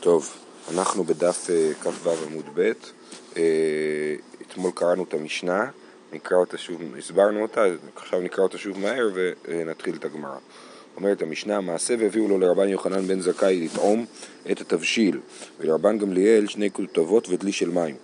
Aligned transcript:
טוב, 0.00 0.36
אנחנו 0.74 1.04
בדף 1.04 1.50
אה, 1.50 1.72
כ"ו 1.80 2.10
עמוד 2.26 2.44
ב', 2.54 2.72
אה, 3.36 3.42
אתמול 4.42 4.70
קראנו 4.74 5.04
את 5.04 5.14
המשנה, 5.14 5.70
נקרא 6.12 6.36
אותה 6.36 6.58
שוב, 6.58 6.80
הסברנו 6.98 7.42
אותה, 7.42 7.64
עכשיו 7.96 8.20
נקרא 8.20 8.44
אותה 8.44 8.58
שוב 8.58 8.78
מהר 8.78 9.10
ונתחיל 9.14 9.96
את 9.96 10.04
הגמרא. 10.04 10.36
אומרת 10.96 11.22
המשנה, 11.22 11.60
מעשה 11.60 11.94
והביאו 11.98 12.28
לו 12.28 12.38
לרבן 12.38 12.68
יוחנן 12.68 13.06
בן 13.06 13.20
זכאי 13.20 13.60
לטעום 13.64 14.06
את 14.50 14.60
התבשיל, 14.60 15.20
ולרבן 15.60 15.98
גמליאל 15.98 16.46
שני 16.46 16.70
כותבות 16.70 17.28
ודלי 17.28 17.52
של 17.52 17.70
מים. 17.70 17.96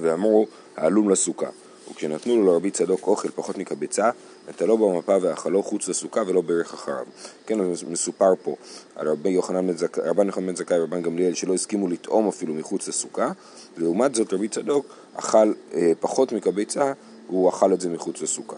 ואמרו, 0.00 0.46
העלום 0.76 1.10
לסוכה. 1.10 1.48
וכשנתנו 1.90 2.36
לו 2.36 2.46
לרבי 2.46 2.70
צדוק 2.70 3.06
אוכל 3.06 3.28
פחות 3.34 3.58
מקבצה, 3.58 4.10
נטלו 4.48 4.78
במפה 4.78 5.16
ואכלו 5.20 5.62
חוץ 5.62 5.88
לסוכה 5.88 6.22
ולא 6.26 6.40
ברך 6.40 6.74
אחריו. 6.74 7.04
כן, 7.46 7.58
מסופר 7.88 8.32
פה 8.42 8.56
על 8.96 9.08
רבי 9.08 9.30
יוחנן 9.30 9.66
בן 9.66 9.76
זכאי, 9.76 10.02
רבן 10.04 10.26
יוחנן 10.26 10.46
בן 10.46 10.56
זכאי 10.56 10.80
ורבן 10.80 11.02
גמליאל 11.02 11.34
שלא 11.34 11.54
הסכימו 11.54 11.88
לטעום 11.88 12.28
אפילו 12.28 12.54
מחוץ 12.54 12.88
לסוכה, 12.88 13.32
ולעומת 13.76 14.14
זאת 14.14 14.32
רבי 14.32 14.48
צדוק 14.48 14.86
אכל 15.14 15.52
אה, 15.74 15.92
פחות 16.00 16.32
מקבצה, 16.32 16.92
הוא 17.26 17.48
אכל 17.48 17.72
את 17.72 17.80
זה 17.80 17.88
מחוץ 17.88 18.22
לסוכה. 18.22 18.56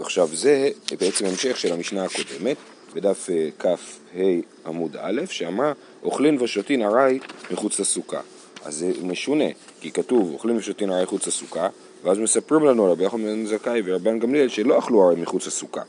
עכשיו 0.00 0.28
זה 0.32 0.68
בעצם 1.00 1.26
המשך 1.26 1.56
של 1.56 1.72
המשנה 1.72 2.04
הקודמת, 2.04 2.56
בדף 2.94 3.30
אה, 3.30 3.48
כ"ה 3.58 4.20
עמוד 4.66 4.96
א', 5.00 5.22
שאמרה 5.26 5.72
אוכלין 6.02 6.42
ושותין 6.42 6.82
ארעי 6.82 7.18
מחוץ 7.50 7.80
לסוכה. 7.80 8.20
אז 8.64 8.74
זה 8.74 8.92
משונה, 9.02 9.44
כי 9.80 9.90
כתוב 9.90 10.32
אוכלים 10.32 10.56
ושותין 10.56 10.90
ארעי 10.90 11.02
מחוץ 11.02 11.26
לסוכה, 11.26 11.68
ואז 12.04 12.18
מספרים 12.18 12.64
לנו 12.64 12.84
על 12.84 12.90
רבי 12.90 13.04
יוחנן 13.04 13.22
בן 13.22 13.46
זכאי 13.46 13.82
ורבן 13.84 14.18
גמליאל 14.18 14.48
שלא 14.48 14.78
אכלו 14.78 15.02
הרי 15.02 15.20
מחוץ 15.20 15.46
לסוכה. 15.46 15.82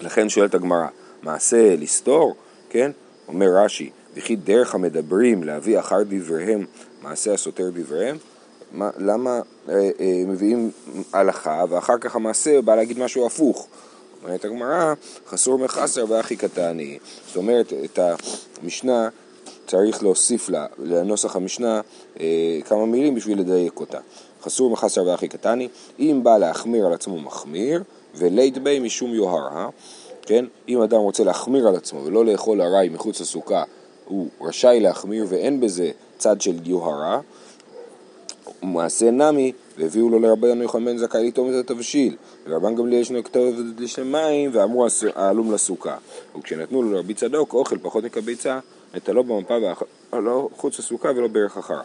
לכן 0.00 0.28
שואלת 0.28 0.54
הגמרא, 0.54 0.86
מעשה 1.22 1.76
לסתור, 1.76 2.34
כן? 2.70 2.90
אומר 3.28 3.46
רש"י, 3.64 3.90
וכי 4.14 4.36
דרך 4.36 4.74
המדברים 4.74 5.42
להביא 5.42 5.78
אחר 5.78 6.02
דבריהם 6.08 6.66
מעשה 7.02 7.32
הסותר 7.32 7.70
דבריהם? 7.70 8.16
מה, 8.72 8.90
למה 8.98 9.40
אה, 9.68 9.90
אה, 10.00 10.22
מביאים 10.26 10.70
הלכה 11.12 11.64
ואחר 11.68 11.98
כך 11.98 12.16
המעשה 12.16 12.62
בא 12.62 12.76
להגיד 12.76 12.98
משהו 12.98 13.26
הפוך? 13.26 13.68
אומרת 14.24 14.44
הגמרא, 14.44 14.94
חסור 15.28 15.58
מחסר 15.58 16.04
ואחי 16.08 16.36
קטני. 16.36 16.98
זאת 17.26 17.36
אומרת, 17.36 17.72
את 17.84 17.98
המשנה 18.62 19.08
צריך 19.66 20.02
להוסיף 20.02 20.48
לה, 20.48 20.66
לנוסח 20.78 21.36
המשנה, 21.36 21.80
אה, 22.20 22.58
כמה 22.64 22.86
מילים 22.86 23.14
בשביל 23.14 23.40
לדייק 23.40 23.80
אותה. 23.80 23.98
חסור 24.42 24.70
מחסר 24.70 25.06
ואחי 25.06 25.28
קטני, 25.28 25.68
אם 25.98 26.20
בא 26.22 26.38
להחמיר 26.38 26.86
על 26.86 26.92
עצמו 26.92 27.20
מחמיר, 27.20 27.82
ולית 28.14 28.58
בי 28.58 28.78
משום 28.78 29.14
יוהר, 29.14 29.48
אה? 29.56 29.68
כן? 30.22 30.44
אם 30.68 30.82
אדם 30.82 30.98
רוצה 30.98 31.24
להחמיר 31.24 31.68
על 31.68 31.76
עצמו 31.76 32.04
ולא 32.04 32.24
לאכול 32.24 32.62
ארעי 32.62 32.88
מחוץ 32.88 33.20
לסוכה, 33.20 33.62
הוא 34.04 34.28
רשאי 34.40 34.80
להחמיר 34.80 35.26
ואין 35.28 35.60
בזה 35.60 35.90
צד 36.18 36.40
של 36.40 36.54
יוהרה. 36.64 37.20
מעשה 38.62 39.10
נמי, 39.10 39.52
והביאו 39.78 40.08
לו 40.08 40.18
לרבן 40.18 40.62
יוחנן 40.62 40.84
בן 40.84 40.98
זכאי 40.98 41.28
לטעום 41.28 41.50
את 41.50 41.54
התבשיל. 41.54 42.16
ורבן 42.46 42.74
גמליאל 42.74 43.02
ישנו 43.02 43.24
כתוב 43.24 43.54
לשם 43.78 44.12
מים, 44.12 44.50
ואמרו 44.52 44.86
העלום 45.14 45.52
לסוכה. 45.52 45.96
וכשנתנו 46.38 46.82
לו 46.82 46.92
לרבי 46.92 47.14
צדוק 47.14 47.54
אוכל 47.54 47.78
פחות 47.82 48.04
מקביצה, 48.04 48.58
נטלו 48.94 49.24
במפה 49.24 49.54
ולא 50.12 50.48
חוץ 50.56 50.78
לסוכה 50.78 51.08
ולא 51.16 51.28
ברך 51.28 51.56
אחריו. 51.56 51.80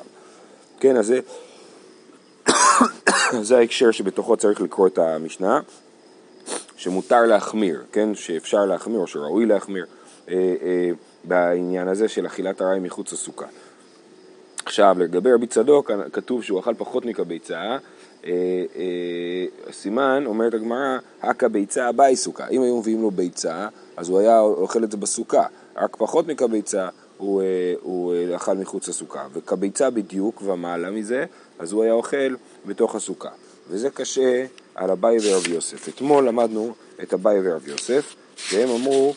כן, 0.80 0.98
אז 0.98 1.06
זה 1.06 1.20
זה 3.42 3.58
ההקשר 3.58 3.92
שבתוכו 3.92 4.38
צריך 4.38 4.62
לקרוא 4.62 4.88
את 4.88 4.98
המשנה, 4.98 5.59
שמותר 6.76 7.22
להחמיר, 7.22 7.84
כן, 7.92 8.16
שאפשר 8.16 8.66
להחמיר 8.66 9.00
או 9.00 9.08
שראוי 9.08 9.45
להחמיר 9.45 9.86
אה, 10.30 10.34
אה, 10.62 10.92
בעניין 11.23 11.88
הזה 11.88 12.08
של 12.08 12.26
אכילת 12.26 12.61
הרעי 12.61 12.80
מחוץ 12.80 13.14
לסוכה. 13.14 13.45
עכשיו, 14.66 14.95
לגבי 15.00 15.34
רבי 15.34 15.48
צדוק, 15.48 15.92
כתוב 16.14 16.44
שהוא 16.44 16.59
אכל 16.59 16.73
פחות 16.78 17.06
מקביצה, 17.06 17.59
אה, 17.59 17.78
אה, 18.76 19.71
סימן, 19.71 20.23
אומרת 20.26 20.54
הגמרא, 20.54 20.98
הכא 21.21 21.48
ביצה 21.48 21.92
באי 21.92 22.15
סוכה. 22.15 22.48
אם 22.48 22.61
היו 22.61 22.80
מביאים 22.80 23.02
לו 23.02 23.11
ביצה, 23.11 23.67
אז 23.98 24.10
הוא 24.10 24.20
היה 24.20 24.39
אוכל 24.39 24.83
את 24.83 24.92
זה 24.92 24.98
בסוכה, 24.98 25.45
רק 25.77 25.95
פחות 25.95 26.27
מקביצה 26.27 26.88
הוא, 27.18 27.42
אה, 27.42 27.74
הוא 27.82 28.14
אה, 28.14 28.36
אכל 28.36 28.58
מחוץ 28.58 28.88
לסוכה. 28.88 29.28
וכביצה 29.34 29.90
בדיוק 29.90 30.42
ומעלה 30.46 30.92
מזה, 30.92 31.26
אז 31.60 31.72
הוא 31.72 31.84
היה 31.84 31.94
אוכל 31.94 32.36
בתוך 32.66 32.96
הסוכה. 32.96 33.30
וזה 33.70 33.90
קשה 33.90 34.46
על 34.76 34.90
אביי 34.90 35.18
ורב 35.24 35.48
יוסף. 35.48 35.88
אתמול 35.88 36.28
למדנו 36.28 36.74
את 37.04 37.14
אביי 37.14 37.40
ורב 37.44 37.68
יוסף, 37.68 38.16
שהם 38.36 38.70
אמרו 38.70 39.14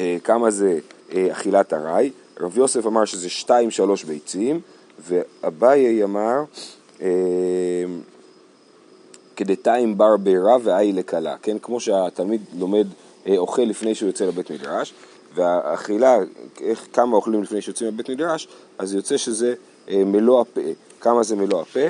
אה, 0.00 0.16
כמה 0.24 0.50
זה 0.50 0.78
אה, 1.12 1.28
אכילת 1.32 1.72
ארעי. 1.72 2.10
רב 2.40 2.58
יוסף 2.58 2.86
אמר 2.86 3.04
שזה 3.04 3.28
שתיים 3.28 3.70
שלוש 3.70 4.04
ביצים, 4.04 4.60
ואביי 5.08 6.04
אמר 6.04 6.44
אה, 7.02 7.08
כדתיים 9.36 9.98
בר 9.98 10.16
בירה 10.16 10.56
ואי 10.62 10.92
לכלה, 10.92 11.36
כן? 11.42 11.56
כמו 11.62 11.80
שהתלמיד 11.80 12.40
לומד, 12.58 12.86
אה, 13.26 13.36
אוכל 13.36 13.62
לפני 13.62 13.94
שהוא 13.94 14.06
יוצא 14.06 14.24
לבית 14.24 14.50
מדרש, 14.50 14.94
והאכילה, 15.36 16.18
איך, 16.60 16.86
כמה 16.92 17.16
אוכלים 17.16 17.42
לפני 17.42 17.62
שיוצאים 17.62 17.88
לבית 17.88 18.10
מדרש, 18.10 18.48
אז 18.78 18.94
יוצא 18.94 19.16
שזה 19.16 19.54
אה, 19.88 20.04
מלוא 20.04 20.40
הפה. 20.40 20.60
כמה 21.00 21.22
זה 21.22 21.36
מלוא 21.36 21.60
הפה? 21.60 21.80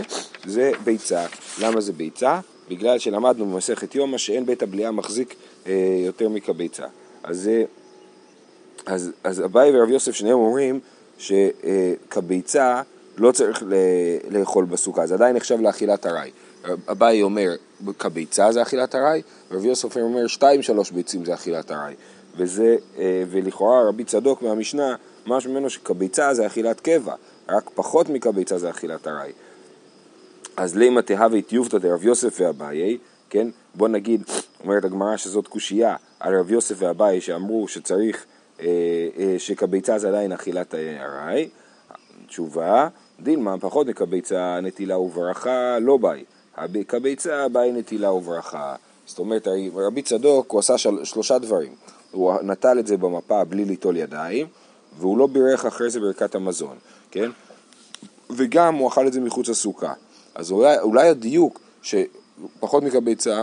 זה 0.47 0.73
ביצה. 0.85 1.27
למה 1.61 1.81
זה 1.81 1.93
ביצה? 1.93 2.41
בגלל 2.69 2.99
שלמדנו 2.99 3.47
במסכת 3.47 3.95
יומא 3.95 4.19
שאין 4.19 4.47
בית 4.47 4.63
הבליעה 4.63 4.91
מחזיק 4.91 5.35
אה, 5.67 5.73
יותר 6.07 6.29
מכביצה. 6.29 6.87
אז, 7.23 7.51
אז, 8.87 9.13
אז 9.25 9.45
אביי 9.45 9.71
ורב 9.77 9.91
יוסף 9.91 10.13
שניהם 10.13 10.39
אומרים 10.39 10.81
שכביצה 11.19 12.83
לא 13.17 13.33
צריך 13.33 13.63
לאכול 14.31 14.65
בסוכה, 14.65 15.07
זה 15.07 15.15
עדיין 15.15 15.37
נחשב 15.37 15.61
לאכילת 15.61 16.07
ארעי. 16.07 16.31
אביי 16.91 17.23
אומר 17.23 17.51
כביצה 17.99 18.53
זה 18.53 18.63
אכילת 18.63 18.95
ארעי, 18.95 19.23
ורב 19.51 19.65
יוסף 19.65 19.97
אומר 19.97 20.27
שתיים 20.27 20.63
שלוש 20.63 20.91
ביצים 20.91 21.25
זה 21.25 21.35
אכילת 21.35 21.71
ארעי. 21.71 21.95
וזה, 22.37 22.77
אה, 22.99 23.23
ולכאורה 23.31 23.89
רבי 23.89 24.05
צדוק 24.05 24.43
מהמשנה, 24.43 24.97
משהו 25.27 25.53
ממנו 25.53 25.71
שכביצה 25.71 26.35
זה 26.35 26.47
אכילת 26.47 26.81
קבע, 26.81 27.15
רק 27.49 27.71
פחות 27.75 28.09
מכביצה 28.09 28.59
זה 28.59 28.71
אכילת 28.71 29.07
ארעי. 29.07 29.33
אז 30.57 30.77
לימא 30.77 31.01
תהווה 31.01 31.43
טיובתא 31.43 31.79
דרב 31.79 32.05
יוסף 32.05 32.41
ואביי, 32.41 32.99
כן? 33.31 33.49
בוא 33.75 33.89
נגיד, 33.89 34.23
אומרת 34.65 34.85
הגמרא 34.85 35.17
שזאת 35.17 35.49
קושייה 35.49 35.97
על 36.21 36.39
רב 36.39 36.51
יוסף 36.51 36.75
ואביי 36.79 37.21
שאמרו 37.21 37.69
שצריך, 37.69 38.25
אה, 38.61 38.67
אה, 39.19 39.35
שכביצה 39.39 39.99
זה 39.99 40.09
עדיין 40.09 40.33
אכילת 40.33 40.75
ארעי. 40.75 41.49
תשובה, 42.27 42.89
דילמה 43.21 43.59
פחות 43.59 43.87
מכביצה 43.87 44.61
נטילה 44.63 44.99
וברכה 44.99 45.79
לא 45.79 45.97
ביי. 45.97 46.25
כביצה 46.89 47.49
ביי 47.49 47.73
נטילה 47.73 48.13
וברכה. 48.13 48.75
זאת 49.07 49.19
אומרת, 49.19 49.49
רבי 49.75 50.03
צדוק 50.03 50.53
הוא 50.53 50.59
עשה 50.59 50.79
של, 50.79 51.05
שלושה 51.05 51.39
דברים. 51.39 51.73
הוא 52.11 52.35
נטל 52.43 52.79
את 52.79 52.87
זה 52.87 52.97
במפה 52.97 53.45
בלי 53.45 53.65
ליטול 53.65 53.97
ידיים, 53.97 54.47
והוא 54.99 55.19
לא 55.19 55.27
בירך 55.27 55.65
אחרי 55.65 55.91
זה 55.91 56.01
ברכת 56.01 56.35
המזון, 56.35 56.77
כן? 57.11 57.31
וגם 58.31 58.75
הוא 58.75 58.89
אכל 58.89 59.07
את 59.07 59.13
זה 59.13 59.21
מחוץ 59.21 59.49
לסוכה. 59.49 59.93
אז 60.35 60.51
אולי, 60.51 60.79
אולי 60.79 61.09
הדיוק 61.09 61.61
שפחות 61.83 62.83
מקביצה 62.83 63.43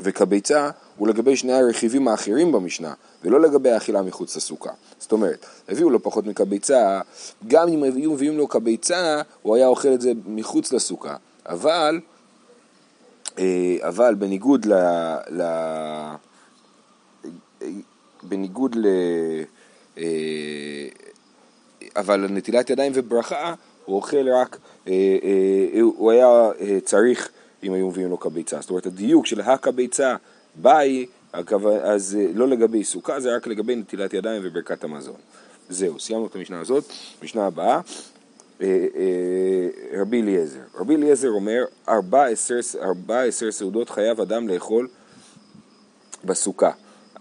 וקביצה 0.00 0.70
הוא 0.96 1.08
לגבי 1.08 1.36
שני 1.36 1.52
הרכיבים 1.52 2.08
האחרים 2.08 2.52
במשנה, 2.52 2.94
ולא 3.24 3.40
לגבי 3.40 3.70
האכילה 3.70 4.02
מחוץ 4.02 4.36
לסוכה. 4.36 4.70
זאת 4.98 5.12
אומרת, 5.12 5.46
הביאו 5.68 5.90
לו 5.90 6.02
פחות 6.02 6.26
מקביצה, 6.26 7.00
גם 7.46 7.68
אם 7.68 7.82
היו 7.82 8.12
מביאים 8.12 8.38
לו 8.38 8.48
קביצה, 8.48 9.22
הוא 9.42 9.56
היה 9.56 9.66
אוכל 9.66 9.94
את 9.94 10.00
זה 10.00 10.12
מחוץ 10.26 10.72
לסוכה. 10.72 11.16
אבל, 11.46 12.00
אה, 13.38 13.76
אבל 13.80 14.14
בניגוד 14.14 14.66
ל... 14.66 14.74
ל 15.30 15.42
בניגוד 18.22 18.76
ל... 18.76 18.86
אה, 19.98 20.88
אבל 21.96 22.26
נטילת 22.30 22.70
ידיים 22.70 22.92
וברכה, 22.94 23.54
הוא 23.84 23.96
אוכל 23.96 24.28
רק, 24.28 24.58
אה, 24.88 24.92
אה, 25.74 25.80
הוא 25.80 26.10
היה 26.10 26.50
צריך 26.84 27.28
אם 27.62 27.72
היו 27.72 27.88
מביאים 27.88 28.10
לו 28.10 28.20
כביצה. 28.20 28.60
זאת 28.60 28.70
אומרת, 28.70 28.86
הדיוק 28.86 29.26
של 29.26 29.40
הכביצה 29.40 30.16
באי, 30.54 31.06
אז 31.82 32.18
לא 32.34 32.48
לגבי 32.48 32.84
סוכה, 32.84 33.20
זה 33.20 33.36
רק 33.36 33.46
לגבי 33.46 33.76
נטילת 33.76 34.14
ידיים 34.14 34.42
וברכת 34.44 34.84
המזון. 34.84 35.16
זהו, 35.68 36.00
סיימנו 36.00 36.26
את 36.26 36.36
המשנה 36.36 36.60
הזאת. 36.60 36.84
משנה 37.22 37.46
הבאה, 37.46 37.80
רבי 39.94 40.22
אליעזר. 40.22 40.60
רבי 40.74 40.96
אליעזר 40.96 41.30
אומר, 41.30 41.64
ארבע 41.88 43.22
עשר 43.22 43.50
סעודות 43.50 43.90
חייב 43.90 44.20
אדם 44.20 44.48
לאכול 44.48 44.88
בסוכה. 46.24 46.70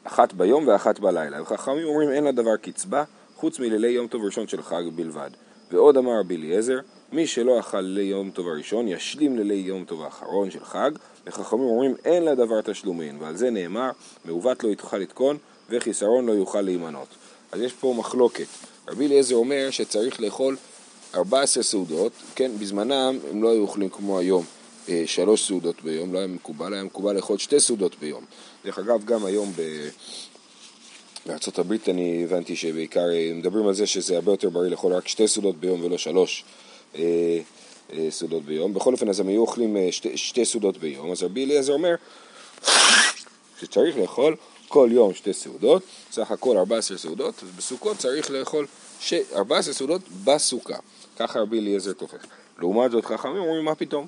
אחת 0.03 0.33
ביום 0.33 0.67
ואחת 0.67 0.99
בלילה. 0.99 1.41
וחכמים 1.41 1.87
אומרים 1.87 2.09
אין 2.09 2.23
לדבר 2.23 2.57
קצבה 2.57 3.03
חוץ 3.35 3.59
מלילי 3.59 3.87
יום 3.87 4.07
טוב 4.07 4.25
ראשון 4.25 4.47
של 4.47 4.61
חג 4.61 4.83
בלבד. 4.95 5.29
ועוד 5.71 5.97
אמר 5.97 6.19
רבי 6.19 6.35
אליעזר, 6.35 6.79
מי 7.11 7.27
שלא 7.27 7.59
אכל 7.59 7.81
לילי 7.81 8.09
יום 8.09 8.31
טוב 8.31 8.47
הראשון 8.47 8.87
ישלים 8.87 9.37
לילי 9.37 9.53
יום 9.53 9.85
טוב 9.85 10.01
האחרון 10.01 10.51
של 10.51 10.65
חג, 10.65 10.91
וחכמים 11.27 11.63
אומרים 11.63 11.95
אין 12.05 12.25
לדבר 12.25 12.61
תשלומין, 12.61 13.17
ועל 13.19 13.35
זה 13.35 13.49
נאמר, 13.49 13.89
מעוות 14.25 14.63
לא 14.63 14.69
יוכל 14.69 14.97
לתקון 14.97 15.37
וחיסרון 15.69 16.25
לא 16.25 16.31
יוכל 16.31 16.61
להימנות. 16.61 17.07
אז 17.51 17.61
יש 17.61 17.73
פה 17.73 17.93
מחלוקת. 17.97 18.45
רבי 18.87 19.05
אליעזר 19.05 19.35
אומר 19.35 19.67
שצריך 19.71 20.21
לאכול 20.21 20.57
14 21.15 21.63
סעודות, 21.63 22.11
כן, 22.35 22.51
בזמנם 22.59 23.17
הם 23.31 23.43
לא 23.43 23.51
היו 23.51 23.61
אוכלים 23.61 23.89
כמו 23.89 24.19
היום 24.19 24.45
שלוש 25.05 25.47
סעודות 25.47 25.81
ביום, 25.81 26.13
לא 26.13 26.17
היה 26.17 26.27
מקובל, 26.27 26.73
היה 26.73 26.83
מקובל 26.83 27.15
לאכול 27.15 27.37
שתי 27.37 27.59
סעודות 27.59 27.95
ביום. 27.99 28.25
דרך 28.65 28.79
אגב, 28.79 29.05
גם 29.05 29.25
היום 29.25 29.51
ב... 29.55 29.89
בארצות 31.25 31.59
הברית 31.59 31.89
אני 31.89 32.23
הבנתי 32.23 32.55
שבעיקר 32.55 33.11
אה, 33.13 33.31
מדברים 33.35 33.67
על 33.67 33.73
זה 33.73 33.87
שזה 33.87 34.15
הרבה 34.15 34.31
יותר 34.31 34.49
בריא 34.49 34.69
לאכול 34.69 34.93
רק 34.93 35.07
שתי 35.07 35.27
סעודות 35.27 35.55
ביום 35.57 35.83
ולא 35.83 35.97
שלוש 35.97 36.43
אה, 36.95 37.39
אה, 37.93 38.07
סעודות 38.11 38.43
ביום. 38.43 38.73
בכל 38.73 38.93
אופן, 38.93 39.09
אז 39.09 39.19
הם 39.19 39.27
היו 39.27 39.41
אוכלים 39.41 39.77
אה, 39.77 39.91
שתי, 39.91 40.17
שתי 40.17 40.45
סעודות 40.45 40.77
ביום, 40.77 41.11
אז 41.11 41.23
רבי 41.23 41.45
אליעזר 41.45 41.73
אומר 41.73 41.95
שצריך 43.59 43.97
לאכול 43.97 44.35
כל 44.67 44.89
יום 44.91 45.13
שתי 45.13 45.33
סעודות, 45.33 45.83
סך 46.11 46.31
הכל 46.31 46.57
14 46.57 46.97
סעודות, 46.97 47.43
אז 47.43 47.49
בסוכות 47.57 47.97
צריך 47.97 48.31
לאכול 48.31 48.67
ש... 48.99 49.13
14 49.35 49.73
סעודות 49.73 50.01
בסוכה. 50.23 50.77
ככה 51.19 51.39
רבי 51.39 51.59
אליעזר 51.59 51.93
תופס. 51.93 52.19
לעומת 52.59 52.91
זאת 52.91 53.05
חכמים 53.05 53.37
אומרים 53.37 53.65
מה 53.65 53.75
פתאום? 53.75 54.05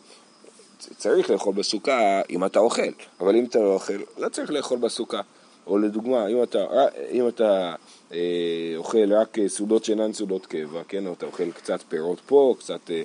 צריך 0.97 1.29
לאכול 1.29 1.53
בסוכה 1.53 2.21
אם 2.29 2.45
אתה 2.45 2.59
אוכל, 2.59 2.81
אבל 3.19 3.35
אם 3.35 3.45
אתה 3.45 3.59
לא 3.59 3.73
אוכל, 3.73 3.93
לא 4.17 4.29
צריך 4.29 4.51
לאכול 4.51 4.77
בסוכה. 4.77 5.21
או 5.67 5.77
לדוגמה, 5.77 6.27
אם 6.27 6.43
אתה, 6.43 6.65
אם 7.11 7.27
אתה 7.27 7.75
אה, 8.13 8.73
אוכל 8.77 9.13
רק 9.13 9.37
סעודות 9.47 9.85
שאינן 9.85 10.13
סעודות 10.13 10.45
קבע, 10.45 10.81
כן, 10.87 11.07
או 11.07 11.13
אתה 11.13 11.25
אוכל 11.25 11.51
קצת 11.51 11.79
פירות 11.89 12.21
פה, 12.25 12.55
קצת 12.59 12.91
אה, 12.91 13.01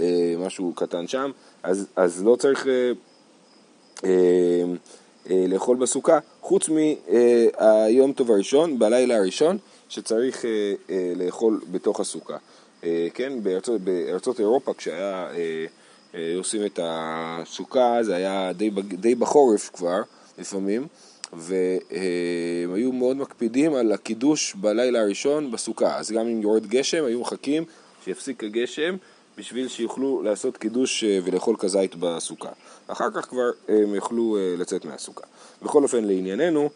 אה, 0.00 0.34
משהו 0.38 0.72
קטן 0.76 1.06
שם, 1.06 1.30
אז, 1.62 1.86
אז 1.96 2.24
לא 2.24 2.36
צריך 2.36 2.66
אה, 2.66 2.92
אה, 4.04 4.64
אה, 5.30 5.44
לאכול 5.48 5.76
בסוכה, 5.76 6.18
חוץ 6.40 6.68
מהיום 6.68 8.12
טוב 8.12 8.30
הראשון, 8.30 8.78
בלילה 8.78 9.16
הראשון, 9.16 9.58
שצריך 9.88 10.44
אה, 10.44 10.74
אה, 10.90 11.12
לאכול 11.16 11.60
בתוך 11.70 12.00
הסוכה. 12.00 12.36
אה, 12.84 13.08
כן, 13.14 13.42
בארצות, 13.42 13.80
בארצות 13.80 14.40
אירופה 14.40 14.74
כשהיה 14.74 15.26
אה, 15.30 15.36
אה, 15.36 15.66
עושים 16.36 16.66
את 16.66 16.80
הסוכה 16.82 18.02
זה 18.02 18.16
היה 18.16 18.52
די, 18.52 18.70
די 18.82 19.14
בחורף 19.14 19.70
כבר 19.72 20.02
לפעמים 20.38 20.86
והם 21.32 22.74
היו 22.74 22.92
מאוד 22.92 23.16
מקפידים 23.16 23.74
על 23.74 23.92
הקידוש 23.92 24.54
בלילה 24.54 25.00
הראשון 25.00 25.50
בסוכה. 25.50 25.96
אז 25.96 26.12
גם 26.12 26.26
אם 26.26 26.42
יורד 26.42 26.66
גשם 26.66 27.04
היו 27.04 27.20
מחכים 27.20 27.64
שיפסיק 28.04 28.44
הגשם 28.44 28.96
בשביל 29.38 29.68
שיוכלו 29.68 30.22
לעשות 30.22 30.56
קידוש 30.56 31.04
ולאכול 31.24 31.56
כזית 31.58 31.94
בסוכה. 31.94 32.50
אחר 32.86 33.10
כך 33.14 33.28
כבר 33.28 33.50
הם 33.68 33.94
יוכלו 33.94 34.36
לצאת 34.58 34.84
מהסוכה. 34.84 35.24
בכל 35.62 35.82
אופן 35.82 36.04
לענייננו 36.04 36.70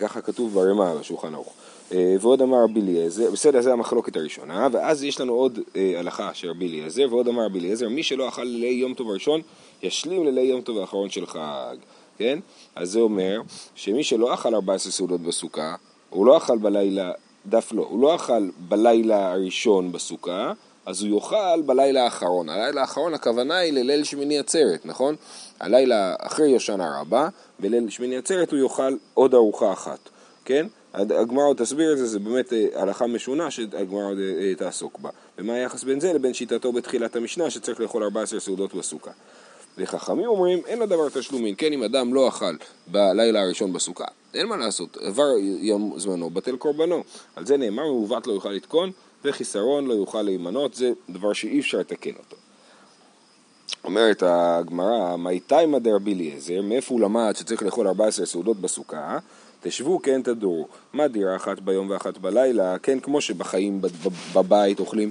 ככה 0.00 0.20
כתוב 0.20 0.54
ברמה 0.54 0.94
בשולחן 0.94 1.34
ערוך. 1.34 1.48
אה, 1.48 1.73
ועוד 2.20 2.42
אמר 2.42 2.62
רבי 2.64 2.80
אליעזר, 2.80 3.30
בסדר, 3.30 3.60
זה 3.60 3.72
המחלוקת 3.72 4.16
הראשונה, 4.16 4.68
ואז 4.72 5.04
יש 5.04 5.20
לנו 5.20 5.32
עוד 5.32 5.58
אה, 5.76 5.92
הלכה 5.98 6.34
של 6.34 6.50
רבי 6.50 6.68
אליעזר, 6.68 7.06
ועוד 7.10 7.28
אמר 7.28 7.44
רבי 7.44 7.58
אליעזר, 7.58 7.88
מי 7.88 8.02
שלא 8.02 8.28
אכל 8.28 8.42
לילי 8.42 8.66
יום 8.66 8.94
טוב 8.94 9.10
הראשון, 9.10 9.40
ישלים 9.82 10.24
לילי 10.24 10.40
יום 10.40 10.60
טוב 10.60 10.78
האחרון 10.78 11.10
של 11.10 11.26
חג, 11.26 11.76
כן? 12.18 12.38
אז 12.74 12.90
זה 12.90 13.00
אומר 13.00 13.40
שמי 13.74 14.04
שלא 14.04 14.34
אכל 14.34 14.54
14 14.54 14.92
סעודות 14.92 15.20
בסוכה, 15.20 15.74
הוא 16.10 16.26
לא 16.26 16.36
אכל 16.36 16.58
בלילה, 16.58 17.12
דף 17.46 17.72
לא, 17.72 17.86
הוא 17.90 18.02
לא 18.02 18.14
אכל 18.14 18.48
בלילה 18.68 19.32
הראשון 19.32 19.92
בסוכה, 19.92 20.52
אז 20.86 21.02
הוא 21.02 21.16
יאכל 21.16 21.62
בלילה 21.66 22.04
האחרון. 22.04 22.48
הלילה 22.48 22.80
האחרון 22.80 23.14
הכוונה 23.14 23.56
היא 23.56 23.72
לליל 23.72 24.04
שמיני 24.04 24.38
עצרת, 24.38 24.86
נכון? 24.86 25.16
הלילה 25.60 26.14
אחרי 26.18 26.48
יושנה 26.48 27.00
רבה, 27.00 27.28
בליל 27.58 27.90
שמיני 27.90 28.16
עצרת 28.16 28.52
הוא 28.52 28.60
יאכל 28.60 28.96
עוד 29.14 29.34
ארוחה 29.34 29.72
אחת, 29.72 29.98
כן? 30.44 30.66
הגמרא 30.94 31.44
עוד 31.44 31.56
תסביר 31.56 31.92
את 31.92 31.98
זה, 31.98 32.06
זה 32.06 32.18
באמת 32.18 32.52
אה, 32.52 32.66
הלכה 32.74 33.06
משונה 33.06 33.50
שהגמרא 33.50 34.04
עוד 34.04 34.18
אה, 34.18 34.42
אה, 34.42 34.54
תעסוק 34.54 34.98
בה. 34.98 35.10
ומה 35.38 35.52
היחס 35.52 35.84
בין 35.84 36.00
זה 36.00 36.12
לבין 36.12 36.34
שיטתו 36.34 36.72
בתחילת 36.72 37.16
המשנה 37.16 37.50
שצריך 37.50 37.80
לאכול 37.80 38.02
14 38.02 38.40
סעודות 38.40 38.74
בסוכה. 38.74 39.10
וחכמים 39.78 40.26
אומרים, 40.26 40.62
אין 40.66 40.78
לדבר 40.78 41.08
תשלומים, 41.08 41.54
כן 41.54 41.72
אם 41.72 41.82
אדם 41.82 42.14
לא 42.14 42.28
אכל 42.28 42.56
בלילה 42.86 43.42
הראשון 43.42 43.72
בסוכה, 43.72 44.04
אין 44.34 44.46
מה 44.46 44.56
לעשות, 44.56 44.96
עבר 44.96 45.28
יום 45.60 45.94
זמנו, 45.96 46.30
בטל 46.30 46.56
קורבנו. 46.56 47.04
על 47.36 47.46
זה 47.46 47.56
נאמר, 47.56 47.82
מעוות 47.82 48.26
לא 48.26 48.32
יוכל 48.32 48.50
לתקון 48.50 48.90
וחיסרון 49.24 49.86
לא 49.86 49.94
יוכל 49.94 50.22
להימנות, 50.22 50.74
זה 50.74 50.92
דבר 51.10 51.32
שאי 51.32 51.60
אפשר 51.60 51.78
לתקן 51.78 52.10
אותו. 52.18 52.36
אומרת 53.84 54.22
הגמרא, 54.26 55.16
מי 55.16 55.40
תימא 55.40 55.78
דרבי 55.78 56.14
אליעזר, 56.14 56.62
מאיפה 56.62 56.94
הוא 56.94 57.00
למד 57.00 57.32
שצריך 57.36 57.62
לאכול 57.62 57.86
14 57.86 58.26
סעודות 58.26 58.60
בסוכה? 58.60 59.18
תשבו 59.66 60.02
כן 60.02 60.22
תדורו, 60.22 60.68
מה 60.92 61.08
דירה 61.08 61.36
אחת 61.36 61.60
ביום 61.60 61.90
ואחת 61.90 62.18
בלילה, 62.18 62.78
כן 62.78 63.00
כמו 63.00 63.20
שבחיים 63.20 63.80
בבית 64.34 64.80
אוכלים 64.80 65.10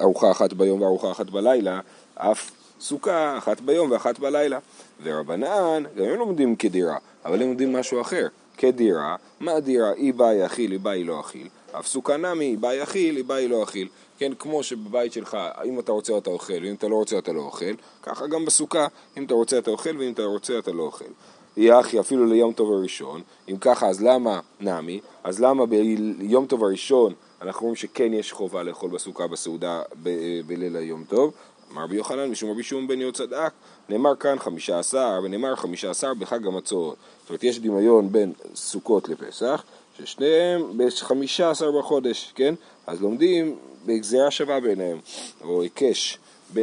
ארוחה 0.00 0.30
אחת 0.30 0.52
ביום 0.52 0.82
וארוחה 0.82 1.10
אחת 1.10 1.30
בלילה, 1.30 1.80
אף 2.14 2.50
סוכה 2.80 3.38
אחת 3.38 3.60
ביום 3.60 3.90
ואחת 3.90 4.18
בלילה. 4.18 4.58
ורבנן, 5.02 5.82
גם 5.96 6.04
הם 6.04 6.18
לומדים 6.18 6.56
כדירה, 6.56 6.96
אבל 7.24 7.42
הם 7.42 7.48
לומדים 7.48 7.72
משהו 7.72 8.00
אחר. 8.00 8.26
כדירה, 8.58 9.16
מה 9.40 9.60
דירה, 9.60 9.92
אי 9.92 10.12
באי 10.12 10.46
אכיל, 10.46 10.72
אי 10.72 10.78
באי 10.78 11.04
לא 11.04 11.20
אכיל. 11.20 11.48
אף 11.72 11.86
סוכה 11.86 12.16
נמי, 12.16 12.44
אי 12.44 12.56
באי 12.56 12.82
אכיל, 12.82 13.16
אי 13.16 13.22
באי 13.22 13.48
לא 13.48 13.62
אכיל. 13.62 13.88
כן, 14.18 14.32
כמו 14.38 14.62
שבבית 14.62 15.12
שלך, 15.12 15.38
אם 15.64 15.78
אתה 15.78 15.92
רוצה 15.92 16.18
אתה 16.18 16.30
אוכל, 16.30 16.52
ואם 16.62 16.74
אתה 16.74 16.88
לא 16.88 16.94
רוצה 16.94 17.18
אתה 17.18 17.32
לא 17.32 17.40
אוכל, 17.40 17.74
ככה 18.02 18.26
גם 18.26 18.44
בסוכה, 18.44 18.86
אם 19.16 19.24
אתה 19.24 19.34
רוצה 19.34 19.58
אתה 19.58 19.70
אוכל, 19.70 19.96
ואם 19.98 20.12
אתה 20.12 20.22
רוצה 20.22 20.58
אתה 20.58 20.72
לא 20.72 20.82
אוכל. 20.82 21.04
יחי 21.56 22.00
אפילו 22.00 22.26
ליום 22.26 22.52
טוב 22.52 22.72
הראשון, 22.72 23.22
אם 23.48 23.56
ככה 23.60 23.88
אז 23.88 24.02
למה 24.02 24.40
נמי? 24.60 25.00
אז 25.24 25.40
למה 25.40 25.66
ביום 25.66 26.46
טוב 26.46 26.64
הראשון 26.64 27.14
אנחנו 27.42 27.60
רואים 27.60 27.76
שכן 27.76 28.12
יש 28.12 28.32
חובה 28.32 28.62
לאכול 28.62 28.90
בסוכה 28.90 29.26
בסעודה 29.26 29.82
בליל 30.46 30.76
היום 30.76 31.04
טוב? 31.08 31.34
אמר 31.72 31.82
רבי 31.82 31.96
יוחנן 31.96 32.30
משום 32.30 32.50
רבי 32.50 32.62
שמעון 32.62 32.86
בן 32.86 33.00
יהודה 33.00 33.48
נאמר 33.88 34.16
כאן 34.16 34.38
חמישה 34.38 34.78
עשר 34.78 35.20
ונאמר 35.24 35.56
חמישה 35.56 35.90
עשר 35.90 36.14
בחג 36.14 36.46
המצות 36.46 36.96
זאת 37.20 37.28
אומרת 37.28 37.44
יש 37.44 37.58
דמיון 37.58 38.12
בין 38.12 38.32
סוכות 38.54 39.08
לפסח 39.08 39.64
ששניהם 39.98 40.78
בחמישה 40.78 41.50
עשר 41.50 41.70
בחודש, 41.78 42.32
כן? 42.34 42.54
אז 42.86 43.02
לומדים 43.02 43.56
בגזירה 43.86 44.30
שווה 44.30 44.60
ביניהם 44.60 44.98
או 45.44 45.62
היקש, 45.62 46.18
ב, 46.54 46.60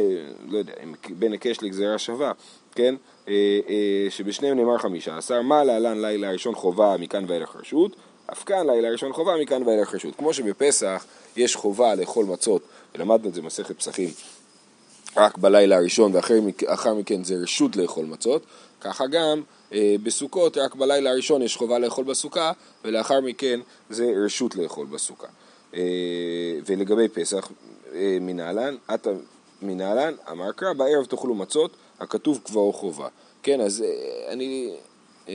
לא 0.48 0.58
יודע, 0.58 0.72
בין 1.18 1.32
היקש 1.32 1.62
לגזירה 1.62 1.98
שווה, 1.98 2.32
כן? 2.74 2.94
אה, 3.28 3.34
אה, 3.68 4.10
שבשניהם 4.10 4.56
נאמר 4.56 4.78
חמישה 4.78 5.18
עשר, 5.18 5.42
מה 5.42 5.64
להלן 5.64 6.00
לילה 6.00 6.30
ראשון 6.30 6.54
חובה 6.54 6.96
מכאן 6.98 7.24
ואילך 7.28 7.56
רשות, 7.56 7.96
אף 8.32 8.44
כאן 8.44 8.66
לילה 8.70 8.90
ראשון 8.90 9.12
חובה 9.12 9.32
מכאן 9.42 9.62
ואילך 9.62 9.94
רשות. 9.94 10.16
כמו 10.16 10.34
שבפסח 10.34 11.06
יש 11.36 11.56
חובה 11.56 11.94
לאכול 11.94 12.26
מצות, 12.26 12.62
ולמדנו 12.94 13.28
את 13.28 13.34
זה 13.34 13.42
במסכת 13.42 13.78
פסחים, 13.78 14.10
רק 15.16 15.38
בלילה 15.38 15.76
הראשון 15.76 16.14
ואחר 16.14 16.94
מכן 16.94 17.24
זה 17.24 17.34
רשות 17.42 17.76
לאכול 17.76 18.06
מצות, 18.06 18.46
ככה 18.80 19.06
גם 19.06 19.42
אה, 19.72 19.94
בסוכות 20.02 20.58
רק 20.58 20.74
בלילה 20.74 21.10
הראשון 21.10 21.42
יש 21.42 21.56
חובה 21.56 21.78
לאכול 21.78 22.04
בסוכה 22.04 22.52
ולאחר 22.84 23.20
מכן 23.20 23.60
זה 23.90 24.12
רשות 24.24 24.56
לאכול 24.56 24.86
בסוכה. 24.86 25.28
ולגבי 26.66 27.08
פסח, 27.08 27.48
מנהלן, 28.20 28.76
מנהלן, 29.62 30.14
אמר 30.30 30.52
קרא, 30.52 30.72
בערב 30.72 31.04
תאכלו 31.04 31.34
מצות 31.34 31.70
הכתוב 32.02 32.40
כבר 32.44 32.72
חובה. 32.72 33.08
כן, 33.42 33.60
אז 33.60 33.82
אה, 33.82 34.32
אני 34.32 34.70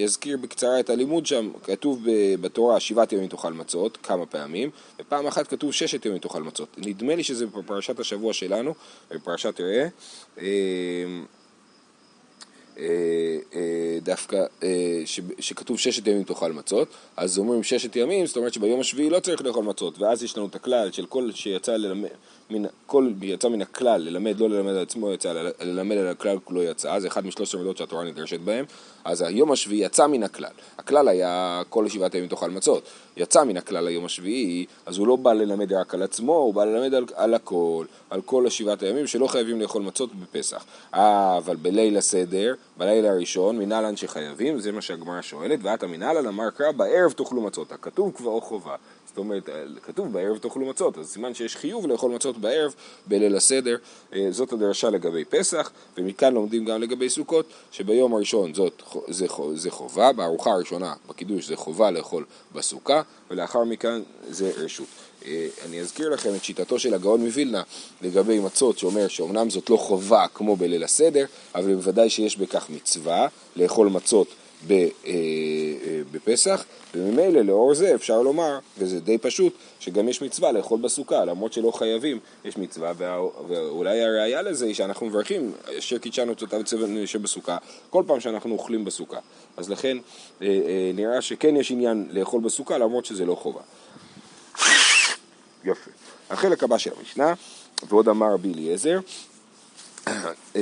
אזכיר 0.03 0.37
בקצרה 0.37 0.79
את 0.79 0.89
הלימוד 0.89 1.25
שם, 1.25 1.51
כתוב 1.63 2.05
בתורה 2.41 2.79
שבעת 2.79 3.13
ימים 3.13 3.27
תאכל 3.27 3.53
מצות, 3.53 3.97
כמה 3.97 4.25
פעמים, 4.25 4.69
ופעם 4.99 5.27
אחת 5.27 5.47
כתוב 5.47 5.71
ששת 5.71 6.05
ימים 6.05 6.17
תאכל 6.17 6.43
מצות. 6.43 6.69
נדמה 6.77 7.15
לי 7.15 7.23
שזה 7.23 7.45
בפרשת 7.47 7.99
השבוע 7.99 8.33
שלנו, 8.33 8.73
בפרשת 9.11 9.61
ראה. 9.61 9.87
אה, 12.79 13.37
אה, 13.55 13.99
דווקא 14.01 14.45
שכתוב 15.39 15.79
ששת 15.79 16.07
ימים 16.07 16.23
תאכל 16.23 16.51
מצות, 16.51 16.87
אז 17.17 17.37
אומרים 17.37 17.63
ששת 17.63 17.95
ימים, 17.95 18.25
זאת 18.25 18.37
אומרת 18.37 18.53
שביום 18.53 18.79
השביעי 18.79 19.09
לא 19.09 19.19
צריך 19.19 19.41
לאכול 19.41 19.65
מצות, 19.65 19.99
ואז 19.99 20.23
יש 20.23 20.37
לנו 20.37 20.47
את 20.47 20.55
הכלל 20.55 20.91
של 20.91 21.05
כל 21.05 21.31
שיצא 21.31 21.75
ללמד, 21.75 22.09
מן, 22.49 22.65
כל 22.85 23.11
יצא 23.21 23.49
מן 23.49 23.61
הכלל 23.61 24.01
ללמד, 24.01 24.39
לא 24.39 24.49
ללמד 24.49 24.71
על 24.71 24.81
עצמו 24.81 25.11
יצא, 25.11 25.33
ללמד 25.61 25.97
על 25.97 26.07
הכלל 26.07 26.37
כולו 26.43 26.63
יצא, 26.63 26.99
זה 26.99 27.07
אחד 27.07 27.25
משלושת 27.25 27.53
המדות 27.53 27.77
שהתורה 27.77 28.03
נדרשת 28.03 28.39
בהם, 28.39 28.65
אז 29.05 29.21
היום 29.21 29.51
השביעי 29.51 29.85
יצא 29.85 30.07
מן 30.07 30.23
הכלל, 30.23 30.51
הכלל 30.77 31.07
היה 31.07 31.61
כל 31.69 31.89
שבעת 31.89 32.13
הימים 32.13 32.29
תאכל 32.29 32.49
מצות, 32.49 32.83
יצא 33.17 33.43
מן 33.43 33.57
הכלל 33.57 33.87
היום 33.87 34.05
השביעי, 34.05 34.65
אז 34.85 34.97
הוא 34.97 35.07
לא 35.07 35.15
בא 35.15 35.33
ללמד 35.33 35.73
רק 35.73 35.93
על 35.93 36.03
עצמו, 36.03 36.35
הוא 36.35 36.53
בא 36.53 36.65
ללמד 36.65 36.93
על, 36.93 37.05
על 37.15 37.33
הכל, 37.33 37.85
על 38.09 38.21
כל 38.21 38.47
השבעת 38.47 38.83
הימים 38.83 39.07
שלא 39.07 39.27
חייבים 39.27 39.61
לאכול 39.61 39.81
מצות 39.81 40.09
בפסח, 40.15 40.65
אבל 40.93 41.55
בליל 41.55 41.97
הסדר 41.97 42.55
בלילה 42.77 43.11
הראשון, 43.11 43.57
מנהלן 43.57 43.95
שחייבים, 43.95 44.59
זה 44.59 44.71
מה 44.71 44.81
שהגמרא 44.81 45.21
שואלת, 45.21 45.59
ואת 45.61 45.83
המנהלן 45.83 46.27
אמר 46.27 46.49
קרא 46.49 46.71
בערב 46.71 47.11
תאכלו 47.11 47.41
מצות, 47.41 47.71
הכתוב 47.71 48.11
כבר 48.15 48.39
חובה. 48.39 48.75
זאת 49.17 49.19
אומרת, 49.19 49.49
כתוב 49.81 50.13
בערב 50.13 50.37
תאכלו 50.37 50.65
מצות, 50.65 50.97
אז 50.97 51.07
סימן 51.07 51.33
שיש 51.33 51.55
חיוב 51.55 51.87
לאכול 51.87 52.11
מצות 52.11 52.37
בערב 52.37 52.75
בליל 53.07 53.35
הסדר, 53.35 53.75
אה, 54.13 54.27
זאת 54.31 54.53
הדרשה 54.53 54.89
לגבי 54.89 55.25
פסח, 55.25 55.71
ומכאן 55.97 56.33
לומדים 56.33 56.65
גם 56.65 56.81
לגבי 56.81 57.09
סוכות, 57.09 57.45
שביום 57.71 58.13
הראשון 58.13 58.53
זאת, 58.53 58.83
זה, 59.07 59.25
זה 59.53 59.71
חובה, 59.71 60.13
בארוחה 60.13 60.51
הראשונה 60.51 60.93
בקידוש 61.09 61.47
זה 61.47 61.55
חובה 61.55 61.91
לאכול 61.91 62.25
בסוכה, 62.55 63.01
ולאחר 63.31 63.63
מכאן 63.63 64.01
זה 64.29 64.51
רשות. 64.57 64.87
אה, 65.25 65.47
אני 65.65 65.79
אזכיר 65.79 66.09
לכם 66.09 66.35
את 66.35 66.43
שיטתו 66.43 66.79
של 66.79 66.93
הגאון 66.93 67.21
מווילנה 67.21 67.63
לגבי 68.01 68.39
מצות, 68.39 68.77
שאומר 68.77 69.07
שאומנם 69.07 69.49
זאת 69.49 69.69
לא 69.69 69.77
חובה 69.77 70.25
כמו 70.33 70.55
בליל 70.55 70.83
הסדר, 70.83 71.25
אבל 71.55 71.75
בוודאי 71.75 72.09
שיש 72.09 72.37
בכך 72.37 72.69
מצווה 72.69 73.27
לאכול 73.55 73.87
מצות 73.87 74.27
אה, 74.27 74.33
אה, 74.33 74.46
בפסח, 76.11 76.65
וממילא 76.95 77.41
לאור 77.41 77.73
זה 77.73 77.95
אפשר 77.95 78.21
לומר, 78.21 78.59
וזה 78.77 78.99
די 78.99 79.17
פשוט, 79.17 79.53
שגם 79.79 80.09
יש 80.09 80.21
מצווה 80.21 80.51
לאכול 80.51 80.79
בסוכה, 80.79 81.25
למרות 81.25 81.53
שלא 81.53 81.71
חייבים, 81.71 82.19
יש 82.45 82.57
מצווה, 82.57 82.91
ואולי 83.47 84.01
הראיה 84.01 84.41
לזה 84.41 84.65
היא 84.65 84.75
שאנחנו 84.75 85.05
מברכים, 85.05 85.51
אשר 85.79 85.97
קידשנו 85.97 86.35
צבע 86.35 86.87
שבסוכה, 87.05 87.57
כל 87.89 88.03
פעם 88.07 88.19
שאנחנו 88.19 88.53
אוכלים 88.53 88.85
בסוכה. 88.85 89.19
אז 89.57 89.69
לכן 89.69 89.97
נראה 90.93 91.21
שכן 91.21 91.55
יש 91.55 91.71
עניין 91.71 92.07
לאכול 92.11 92.41
בסוכה, 92.41 92.77
למרות 92.77 93.05
שזה 93.05 93.25
לא 93.25 93.35
חובה. 93.35 93.61
יפה. 95.65 95.91
החלק 96.29 96.63
הבא 96.63 96.77
של 96.77 96.91
המשנה, 96.99 97.33
ועוד 97.89 98.09
אמר 98.09 98.33
רבי 98.33 98.53
אליעזר, 98.53 98.99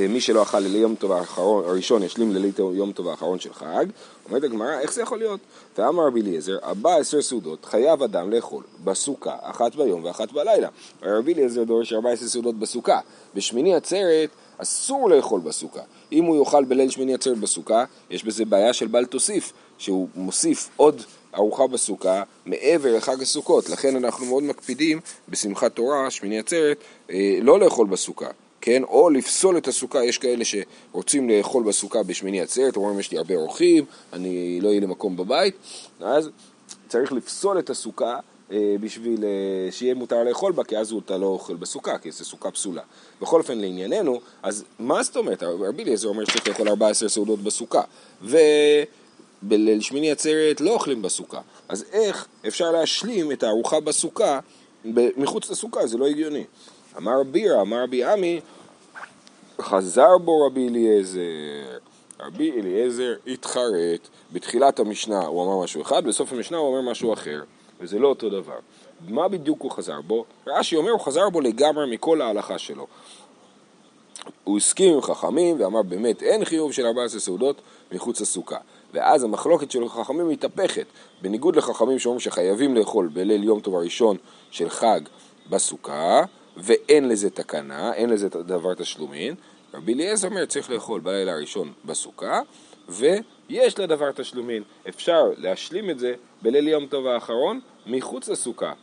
מי 0.10 0.22
שלא 0.22 0.44
אכל 0.44 0.60
לילי 0.60 0.78
יום 0.78 0.96
טוב 0.96 1.12
האחרון, 1.12 1.66
הראשון 1.66 2.04
ישלים 2.04 2.34
לילי 2.34 2.52
יום 2.74 2.92
טוב 2.92 3.08
האחרון 3.08 3.40
של 3.40 3.54
חג, 3.54 3.86
אומרת 4.26 4.44
הגמרא, 4.44 4.80
איך 4.80 4.94
זה 4.94 5.02
יכול 5.02 5.18
להיות? 5.18 5.40
ואמר 5.78 6.08
רבי 6.08 6.22
אליעזר, 6.22 6.58
ארבע 6.64 6.96
עשר 6.96 7.22
סעודות 7.22 7.66
חייב 7.66 8.04
אדם 8.04 8.32
לאכול 8.32 8.64
בסוכה, 8.84 9.36
אחת 9.42 9.76
ביום 9.76 10.04
ואחת 10.04 10.32
בלילה. 10.32 10.70
רבי 11.04 11.34
אליעזר 11.34 11.64
דורש 11.64 11.94
ארבע 11.94 12.12
עשר 12.12 12.28
סעודות 12.28 12.60
בסוכה. 12.60 13.00
בשמיני 13.36 13.76
עצרת 13.76 14.30
אסור 14.58 15.10
לאכול 15.10 15.40
בסוכה. 15.40 15.82
אם 16.12 16.24
הוא 16.24 16.38
יאכל 16.38 16.64
בליל 16.64 16.90
שמיני 16.90 17.14
עצרת 17.14 17.38
בסוכה, 17.38 17.86
יש 18.10 18.24
בזה 18.24 18.46
בעיה 18.46 18.74
של 18.74 18.88
בל 18.88 19.06
תוסיף, 19.06 19.54
שהוא 19.78 20.08
מוסיף 20.16 20.70
עוד 20.76 21.02
ארוחה 21.36 21.68
בסוכה 21.68 22.24
מעבר 22.46 22.98
לחג 22.98 23.22
הסוכות. 23.22 23.70
לכן 23.70 23.96
אנחנו 23.96 24.26
מאוד 24.26 24.44
מקפידים 24.44 25.00
בשמחת 25.30 25.76
תורה, 25.76 26.12
שמיני 26.12 26.40
עצרת, 26.40 26.78
אה, 27.10 27.38
לא 27.42 27.60
לאכול 27.60 27.88
בסוכה. 27.88 28.28
כן? 28.66 28.84
או 28.84 29.10
לפסול 29.10 29.58
את 29.58 29.68
הסוכה, 29.68 30.04
יש 30.04 30.18
כאלה 30.18 30.44
שרוצים 30.46 31.30
לאכול 31.30 31.64
בסוכה 31.64 32.04
בשמיני 32.04 32.42
עצרת, 32.42 32.76
אומרים 32.76 33.00
יש 33.00 33.12
לי 33.12 33.18
הרבה 33.18 33.36
אורחים, 33.36 33.86
אני 34.14 34.62
לא 34.62 34.68
אהיה 34.68 34.80
לי 34.80 34.86
מקום 34.86 35.18
בבית, 35.18 35.56
אז 36.02 36.30
צריך 36.88 37.12
לפסול 37.12 37.60
את 37.60 37.70
הסוכה 37.70 38.20
אה, 38.52 38.76
בשביל 38.80 39.24
אה, 39.24 39.72
שיהיה 39.72 39.94
מותר 39.94 40.24
לאכול 40.24 40.52
בה, 40.52 40.64
כי 40.64 40.78
אז 40.78 40.94
אתה 41.06 41.18
לא 41.18 41.26
אוכל 41.26 41.56
בסוכה, 41.56 41.98
כי 41.98 42.12
זו 42.12 42.26
סוכה 42.26 42.52
פסולה. 42.52 42.82
בכל 43.22 43.40
אופן, 43.40 43.58
לענייננו, 43.58 44.20
אז 44.44 44.64
מה 44.80 45.04
זאת 45.04 45.18
אומרת? 45.18 45.44
רבי 45.44 45.84
אליעזר 45.84 46.08
אומר 46.08 46.26
שצריך 46.26 46.48
לאכול 46.48 46.68
14 46.68 47.10
סעודות 47.10 47.40
בסוכה, 47.40 47.82
ו... 48.22 48.38
בליל 49.42 49.82
שמיני 49.82 50.12
עצרת 50.12 50.62
לא 50.62 50.72
אוכלים 50.72 51.02
בסוכה. 51.02 51.42
אז 51.70 51.86
איך 51.92 52.28
אפשר 52.48 52.72
להשלים 52.72 53.32
את 53.32 53.44
הארוחה 53.44 53.80
בסוכה 53.80 54.40
מחוץ 55.18 55.50
לסוכה? 55.50 55.88
זה 55.88 55.98
לא 55.98 56.08
הגיוני. 56.08 56.44
אמר 56.98 57.24
בירה, 57.24 57.62
אמר 57.62 57.84
רבי 57.84 58.04
עמי, 58.04 58.42
חזר 59.62 60.18
בו 60.18 60.46
רבי 60.48 60.68
אליעזר. 60.68 61.20
רבי 62.20 62.52
אליעזר 62.52 63.14
התחרט. 63.28 64.08
בתחילת 64.34 64.80
המשנה 64.80 65.26
הוא 65.26 65.44
אמר 65.44 65.64
משהו 65.64 65.82
אחד, 65.82 66.06
בסוף 66.06 66.34
המשנה 66.34 66.58
הוא 66.58 66.68
אומר 66.68 66.92
משהו 66.92 67.14
אחר. 67.14 67.44
וזה 67.80 68.00
לא 68.00 68.08
אותו 68.08 68.30
דבר. 68.30 68.60
מה 69.08 69.28
בדיוק 69.28 69.62
הוא 69.62 69.72
חזר 69.72 70.02
בו? 70.02 70.26
רש"י 70.48 70.76
אומר 70.76 70.92
הוא 70.92 71.00
חזר 71.00 71.30
בו 71.30 71.42
לגמרי 71.42 71.96
מכל 71.96 72.22
ההלכה 72.22 72.58
שלו. 72.58 72.88
הוא 74.44 74.58
הסכים 74.58 74.94
עם 74.94 75.02
חכמים 75.02 75.60
ואמר 75.60 75.82
באמת 75.82 76.24
אין 76.24 76.46
חיוב 76.46 76.74
של 76.74 76.86
14 76.86 77.20
סעודות 77.20 77.62
מחוץ 77.92 78.22
לסוכה. 78.22 78.58
ואז 78.94 79.24
המחלוקת 79.24 79.72
של 79.72 79.84
החכמים 79.84 80.30
מתהפכת. 80.30 80.86
בניגוד 81.22 81.56
לחכמים 81.56 82.00
שאומרים 82.00 82.20
שחייבים 82.20 82.76
לאכול 82.76 83.10
בליל 83.14 83.44
יום 83.44 83.60
טוב 83.60 83.76
הראשון 83.76 84.18
של 84.52 84.70
חג 84.70 85.00
בסוכה, 85.50 86.24
ואין 86.58 87.10
לזה 87.10 87.30
תקנה, 87.30 87.94
אין 87.94 88.10
לזה 88.10 88.30
דבר 88.30 88.74
תשלומין, 88.74 89.36
רבי 89.74 89.94
אליעזר 89.94 90.28
אומר 90.28 90.46
צריך 90.46 90.70
לאכול 90.70 91.02
בלילה 91.02 91.32
הראשון 91.32 91.74
בסוכה, 91.86 92.42
ויש 92.90 93.80
לדבר 93.80 94.12
תשלומין. 94.12 94.64
אפשר 94.90 95.24
להשלים 95.38 95.90
את 95.90 96.00
זה 96.00 96.14
בליל 96.42 96.68
יום 96.68 96.86
טוב 96.86 97.08
האחרון 97.08 97.60
מחוץ 97.86 98.30
לסוכה, 98.30 98.74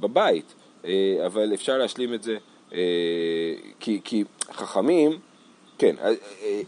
בבית, 0.00 0.54
אה, 0.84 0.90
אבל 1.26 1.54
אפשר 1.54 1.78
להשלים 1.78 2.14
את 2.14 2.22
זה 2.22 2.36
אה, 2.72 2.78
כי, 3.80 4.00
כי 4.04 4.24
חכמים, 4.52 5.18
כן, 5.78 5.96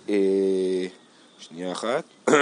אה, 0.09 0.87
שנייה 1.39 1.73
אחת. 1.73 2.05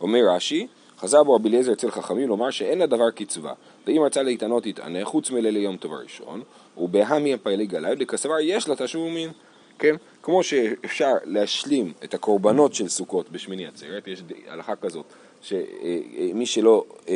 אומר 0.00 0.20
רש"י, 0.28 0.66
חזר 0.98 1.22
בו 1.22 1.34
רבי 1.34 1.48
אליעזר 1.48 1.72
אצל 1.72 1.90
חכמים 1.90 2.28
לומר 2.28 2.50
שאין 2.50 2.78
לדבר 2.78 3.10
קצבה, 3.10 3.52
ואם 3.86 4.02
רצה 4.04 4.22
להתענות 4.22 4.66
יתענה, 4.66 5.04
חוץ 5.04 5.30
מליל 5.30 5.56
יום 5.56 5.76
טוב 5.76 5.92
הראשון, 5.92 6.42
ובהמי 6.76 7.34
הפעילי 7.34 7.66
גלאי, 7.66 7.96
דקסבר 7.96 8.38
יש 8.40 8.68
לה 8.68 8.76
תשלומים, 8.76 9.30
כן? 9.78 9.94
כמו 10.22 10.42
שאפשר 10.42 11.12
להשלים 11.24 11.92
את 12.04 12.14
הקורבנות 12.14 12.74
של 12.74 12.88
סוכות 12.88 13.30
בשמיני 13.30 13.66
עצרת, 13.66 14.08
יש 14.08 14.22
הלכה 14.48 14.76
כזאת, 14.76 15.04
שמי 15.42 16.46
שלא 16.46 16.84
אה, 17.08 17.14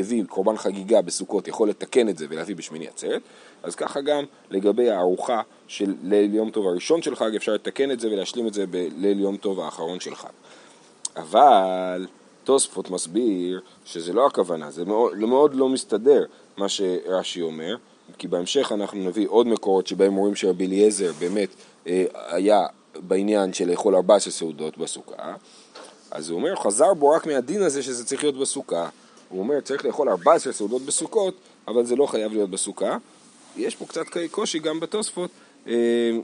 הביא 0.00 0.24
קורבן 0.28 0.56
חגיגה 0.56 1.02
בסוכות 1.02 1.48
יכול 1.48 1.68
לתקן 1.68 2.08
את 2.08 2.18
זה 2.18 2.26
ולהביא 2.28 2.56
בשמיני 2.56 2.88
עצרת, 2.88 3.22
אז 3.62 3.74
ככה 3.74 4.00
גם 4.00 4.24
לגבי 4.50 4.90
הארוחה 4.90 5.42
של 5.68 5.94
ליל 6.02 6.34
יום 6.34 6.50
טוב 6.50 6.66
הראשון 6.66 7.02
של 7.02 7.16
חג, 7.16 7.34
אפשר 7.36 7.52
לתקן 7.52 7.90
את 7.90 8.00
זה 8.00 8.08
ולהשלים 8.08 8.46
את 8.46 8.54
זה 8.54 8.66
בליל 8.66 9.20
יום 9.20 9.36
טוב 9.36 9.60
האחרון 9.60 10.00
של 10.00 10.14
חג. 10.14 10.28
אבל 11.16 12.06
תוספות 12.44 12.90
מסביר 12.90 13.60
שזה 13.84 14.12
לא 14.12 14.26
הכוונה, 14.26 14.70
זה 14.70 14.84
מאוד, 14.84 15.16
מאוד 15.18 15.54
לא 15.54 15.68
מסתדר 15.68 16.24
מה 16.56 16.68
שרש"י 16.68 17.42
אומר, 17.42 17.76
כי 18.18 18.28
בהמשך 18.28 18.72
אנחנו 18.72 18.98
נביא 18.98 19.26
עוד 19.28 19.46
מקורות 19.46 19.86
שבהם 19.86 20.16
אומרים 20.16 20.34
שרבי 20.34 20.66
אליעזר 20.66 21.12
באמת 21.18 21.48
אה, 21.86 22.04
היה 22.12 22.66
בעניין 22.94 23.52
של 23.52 23.70
לאכול 23.70 23.94
14 23.94 24.32
סעודות 24.32 24.78
בסוכה, 24.78 25.34
אז 26.10 26.30
הוא 26.30 26.38
אומר, 26.38 26.56
חזר 26.56 26.94
בו 26.94 27.10
רק 27.10 27.26
מהדין 27.26 27.62
הזה 27.62 27.82
שזה 27.82 28.04
צריך 28.04 28.22
להיות 28.22 28.38
בסוכה. 28.38 28.88
הוא 29.28 29.40
אומר, 29.40 29.60
צריך 29.60 29.84
לאכול 29.84 30.08
14 30.08 30.52
סעודות 30.52 30.82
בסוכות, 30.82 31.34
אבל 31.68 31.84
זה 31.84 31.96
לא 31.96 32.06
חייב 32.06 32.32
להיות 32.32 32.50
בסוכה. 32.50 32.96
יש 33.56 33.76
פה 33.76 33.86
קצת 33.86 34.04
קושי 34.30 34.58
גם 34.58 34.80
בתוספות, 34.80 35.30
אה, 35.66 35.72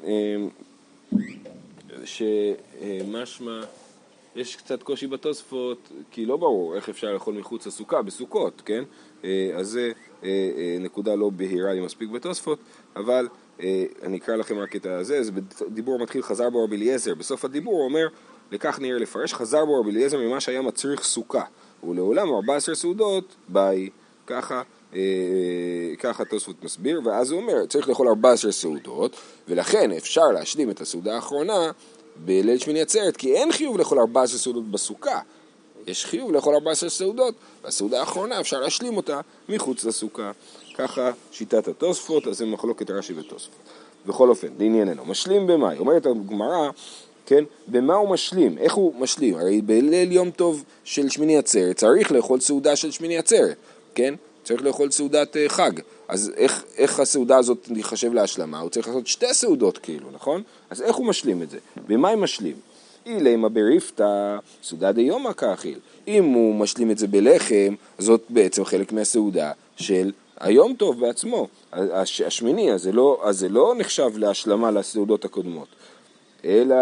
אה, 0.04 0.36
שמשמע, 2.04 3.60
יש 4.36 4.56
קצת 4.56 4.82
קושי 4.82 5.06
בתוספות, 5.06 5.88
כי 6.10 6.26
לא 6.26 6.36
ברור 6.36 6.76
איך 6.76 6.88
אפשר 6.88 7.12
לאכול 7.12 7.34
מחוץ 7.34 7.66
לסוכה, 7.66 8.02
בסוכות, 8.02 8.62
כן? 8.64 8.84
אה, 9.24 9.50
אז 9.56 9.68
זה 9.68 9.92
נקודה 10.80 11.14
לא 11.14 11.30
בהירה 11.30 11.72
לי 11.72 11.80
מספיק 11.80 12.10
בתוספות, 12.10 12.58
אבל 12.96 13.28
אני 14.02 14.18
אקרא 14.18 14.36
לכם 14.36 14.58
רק 14.58 14.76
את 14.76 14.86
הזה, 14.86 15.22
זה 15.22 15.32
דיבור 15.68 15.98
מתחיל 15.98 16.22
חזר 16.22 16.50
בו 16.50 16.64
רבי 16.64 16.76
אליעזר, 16.76 17.14
בסוף 17.14 17.44
הדיבור 17.44 17.74
הוא 17.74 17.84
אומר, 17.84 18.06
לכך 18.52 18.80
נראה 18.80 18.98
לפרש, 18.98 19.34
חזר 19.34 19.64
בו 19.64 19.80
רבי 19.80 19.90
אליעזר 19.90 20.18
ממה 20.18 20.40
שהיה 20.40 20.62
מצריך 20.62 21.02
סוכה, 21.02 21.44
ולעולם 21.88 22.28
14 22.32 22.74
סעודות 22.74 23.34
ביי, 23.48 23.90
ככה 24.26 24.62
אה, 24.94 25.00
ככה 25.98 26.24
תוספות 26.24 26.64
מסביר, 26.64 27.00
ואז 27.04 27.30
הוא 27.30 27.40
אומר, 27.40 27.66
צריך 27.66 27.88
לאכול 27.88 28.08
14 28.08 28.52
סעודות, 28.52 29.16
ולכן 29.48 29.92
אפשר 29.92 30.26
להשלים 30.34 30.70
את 30.70 30.80
הסעודה 30.80 31.14
האחרונה 31.14 31.70
בליל 32.24 32.58
שמיני 32.58 32.80
עצרת, 32.80 33.16
כי 33.16 33.34
אין 33.34 33.52
חיוב 33.52 33.78
לאכול 33.78 33.98
14 33.98 34.38
סעודות 34.38 34.70
בסוכה. 34.70 35.20
יש 35.86 36.04
חיוב 36.04 36.32
לאכול 36.32 36.54
14 36.54 36.90
סעודות, 36.90 37.34
והסעודה 37.64 38.00
האחרונה 38.00 38.40
אפשר 38.40 38.60
להשלים 38.60 38.96
אותה 38.96 39.20
מחוץ 39.48 39.84
לסוכה. 39.84 40.30
ככה 40.74 41.10
שיטת 41.32 41.68
התוספות, 41.68 42.26
אז 42.26 42.38
זה 42.38 42.46
מחלוקת 42.46 42.90
רש"י 42.90 43.12
ותוספות. 43.16 43.54
בכל 44.06 44.28
אופן, 44.28 44.48
לענייננו, 44.58 45.04
משלים 45.04 45.46
במאי, 45.46 45.78
אומרת 45.78 46.06
הגמרא, 46.06 46.70
כן, 47.26 47.44
במה 47.66 47.94
הוא 47.94 48.08
משלים, 48.08 48.58
איך 48.58 48.74
הוא 48.74 48.94
משלים, 48.94 49.36
הרי 49.36 49.62
בליל 49.62 50.12
יום 50.12 50.30
טוב 50.30 50.64
של 50.84 51.08
שמיני 51.08 51.38
עצרת 51.38 51.76
צריך 51.76 52.12
לאכול 52.12 52.40
סעודה 52.40 52.76
של 52.76 52.90
שמיני 52.90 53.18
עצרת, 53.18 53.56
כן, 53.94 54.14
צריך 54.50 54.62
לאכול 54.62 54.90
סעודת 54.90 55.36
אה, 55.36 55.48
חג. 55.48 55.70
אז 56.08 56.32
איך, 56.36 56.64
איך 56.76 57.00
הסעודה 57.00 57.36
הזאת 57.36 57.68
ייחשב 57.76 58.12
להשלמה? 58.12 58.58
הוא 58.60 58.70
צריך 58.70 58.88
לעשות 58.88 59.06
שתי 59.06 59.34
סעודות 59.34 59.78
כאילו, 59.78 60.10
נכון? 60.10 60.42
אז 60.70 60.82
איך 60.82 60.96
הוא 60.96 61.06
משלים 61.06 61.42
את 61.42 61.50
זה? 61.50 61.58
במה 61.86 62.08
הם 62.08 62.20
משלים? 62.20 62.56
אילימה 63.06 63.48
בריפתא 63.48 64.36
סעודה 64.62 64.92
דיומא 64.92 65.32
כאכיל. 65.32 65.78
אם 66.08 66.24
הוא 66.24 66.54
משלים 66.54 66.90
את 66.90 66.98
זה 66.98 67.06
בלחם, 67.06 67.74
זאת 67.98 68.22
בעצם 68.28 68.64
חלק 68.64 68.92
מהסעודה 68.92 69.52
של 69.76 70.12
היום 70.40 70.74
טוב 70.74 71.00
בעצמו. 71.00 71.48
השמיני, 72.26 72.72
אז 72.72 72.82
זה 72.82 72.92
לא, 72.92 73.20
אז 73.24 73.38
זה 73.38 73.48
לא 73.48 73.74
נחשב 73.78 74.10
להשלמה 74.16 74.70
לסעודות 74.70 75.24
הקודמות. 75.24 75.68
אלא 76.44 76.76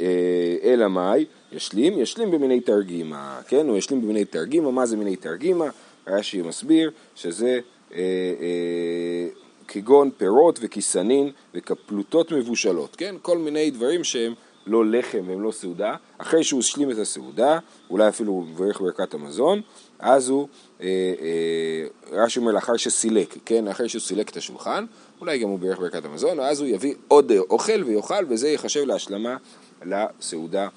אה, 0.00 0.56
אלא 0.62 0.88
מאי? 0.88 1.24
ישלים, 1.52 1.98
ישלים 1.98 2.30
במיני 2.30 2.60
תרגימה, 2.60 3.40
כן? 3.48 3.68
הוא 3.68 3.76
ישלים 3.76 4.02
במיני 4.02 4.24
תרגימה, 4.24 4.70
מה 4.70 4.86
זה 4.86 4.96
מיני 4.96 5.16
תרגימה? 5.16 5.64
רש"י 6.06 6.42
מסביר 6.42 6.90
שזה 7.14 7.60
אה, 7.94 7.98
אה, 8.40 9.28
כגון 9.68 10.10
פירות 10.16 10.58
וכיסנין 10.62 11.30
וכפלוטות 11.54 12.32
מבושלות, 12.32 12.96
כן? 12.96 13.14
כל 13.22 13.38
מיני 13.38 13.70
דברים 13.70 14.04
שהם 14.04 14.34
לא 14.66 14.86
לחם 14.86 15.24
והם 15.26 15.40
לא 15.40 15.50
סעודה. 15.50 15.94
אחרי 16.18 16.44
שהוא 16.44 16.60
השלים 16.60 16.90
את 16.90 16.98
הסעודה, 16.98 17.58
אולי 17.90 18.08
אפילו 18.08 18.32
הוא 18.32 18.46
מברך 18.46 18.80
ברכת 18.80 19.14
המזון, 19.14 19.60
אז 19.98 20.28
הוא, 20.28 20.48
אה, 20.80 20.86
אה, 21.20 22.22
רש"י 22.24 22.38
אומר 22.38 22.52
לאחר 22.52 22.76
שסילק, 22.76 23.36
כן? 23.44 23.68
אחרי 23.68 23.88
שהוא 23.88 24.00
סילק 24.00 24.30
את 24.30 24.36
השולחן, 24.36 24.84
אולי 25.20 25.38
גם 25.38 25.48
הוא 25.48 25.58
בירך 25.58 25.78
ברכת 25.78 26.04
המזון, 26.04 26.40
אז 26.40 26.60
הוא 26.60 26.68
יביא 26.68 26.94
עוד 27.08 27.32
אוכל 27.50 27.84
ויאכל 27.84 28.24
וזה 28.28 28.48
ייחשב 28.48 28.84
להשלמה 28.84 29.36
לסעודה 29.82 30.68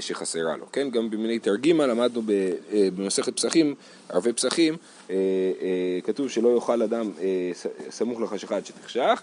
שחסרה 0.00 0.56
לו. 0.56 0.66
כן, 0.72 0.90
גם 0.90 1.10
במיני 1.10 1.38
תרגימה 1.38 1.86
למדנו 1.86 2.22
אה, 2.30 2.88
במסכת 2.96 3.36
פסחים, 3.36 3.74
ערבי 4.08 4.32
פסחים, 4.32 4.76
אה, 5.10 5.16
כתוב 6.04 6.28
שלא 6.28 6.54
יאכל 6.54 6.82
אדם 6.82 7.10
סמוך 7.90 8.20
לחשיכה 8.20 8.56
עד 8.56 8.66
שתחשך, 8.66 9.22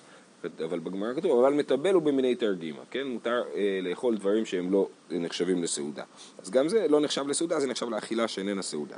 אבל 0.66 0.80
בגמרא 0.80 1.14
כתוב, 1.14 1.40
אבל 1.40 1.54
מטבל 1.54 1.94
הוא 1.94 2.04
במיני 2.04 2.36
תרגימה, 2.36 2.82
כן? 2.92 3.08
מותר 3.08 3.44
לאכול 3.82 4.18
דברים 4.18 4.46
שהם 4.46 4.72
לא 4.72 4.88
נחשבים 5.12 5.64
לסעודה. 5.64 6.04
אז 6.44 6.50
גם 6.50 6.70
זה 6.70 6.88
לא 6.88 7.02
נחשב 7.02 7.28
לסעודה, 7.28 7.60
זה 7.60 7.68
נחשב 7.68 7.90
לאכילה 7.90 8.28
שאיננה 8.28 8.62
סעודה. 8.62 8.96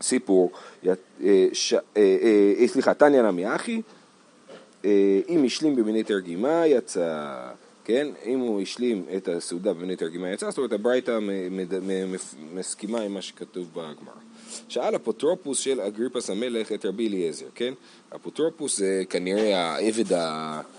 סיפור, 0.00 0.52
סליחה, 2.66 2.94
תניא 2.94 3.22
נמי 3.22 3.54
אחי, 3.54 3.82
אם 5.28 5.42
השלים 5.46 5.76
במיני 5.76 6.02
תרגימה 6.02 6.66
יצא 6.66 7.38
כן? 7.88 8.08
אם 8.24 8.38
הוא 8.38 8.60
השלים 8.60 9.04
את 9.16 9.28
הסעודה 9.28 9.72
בבנית 9.72 9.98
תרגימה 9.98 10.30
יצא, 10.30 10.50
זאת 10.50 10.58
אומרת 10.58 10.72
הברייתא 10.72 11.18
מסכימה 12.54 13.00
עם 13.00 13.14
מה 13.14 13.22
שכתוב 13.22 13.68
בגמרא. 13.72 14.14
שאל 14.68 14.96
אפוטרופוס 14.96 15.58
של 15.58 15.80
אגריפס 15.80 16.30
המלך 16.30 16.72
את 16.72 16.84
רבי 16.84 17.08
אליעזר, 17.08 17.46
כן? 17.54 17.74
אפוטרופוס 18.16 18.78
זה 18.78 19.02
כנראה 19.10 19.58
העבד 19.58 20.12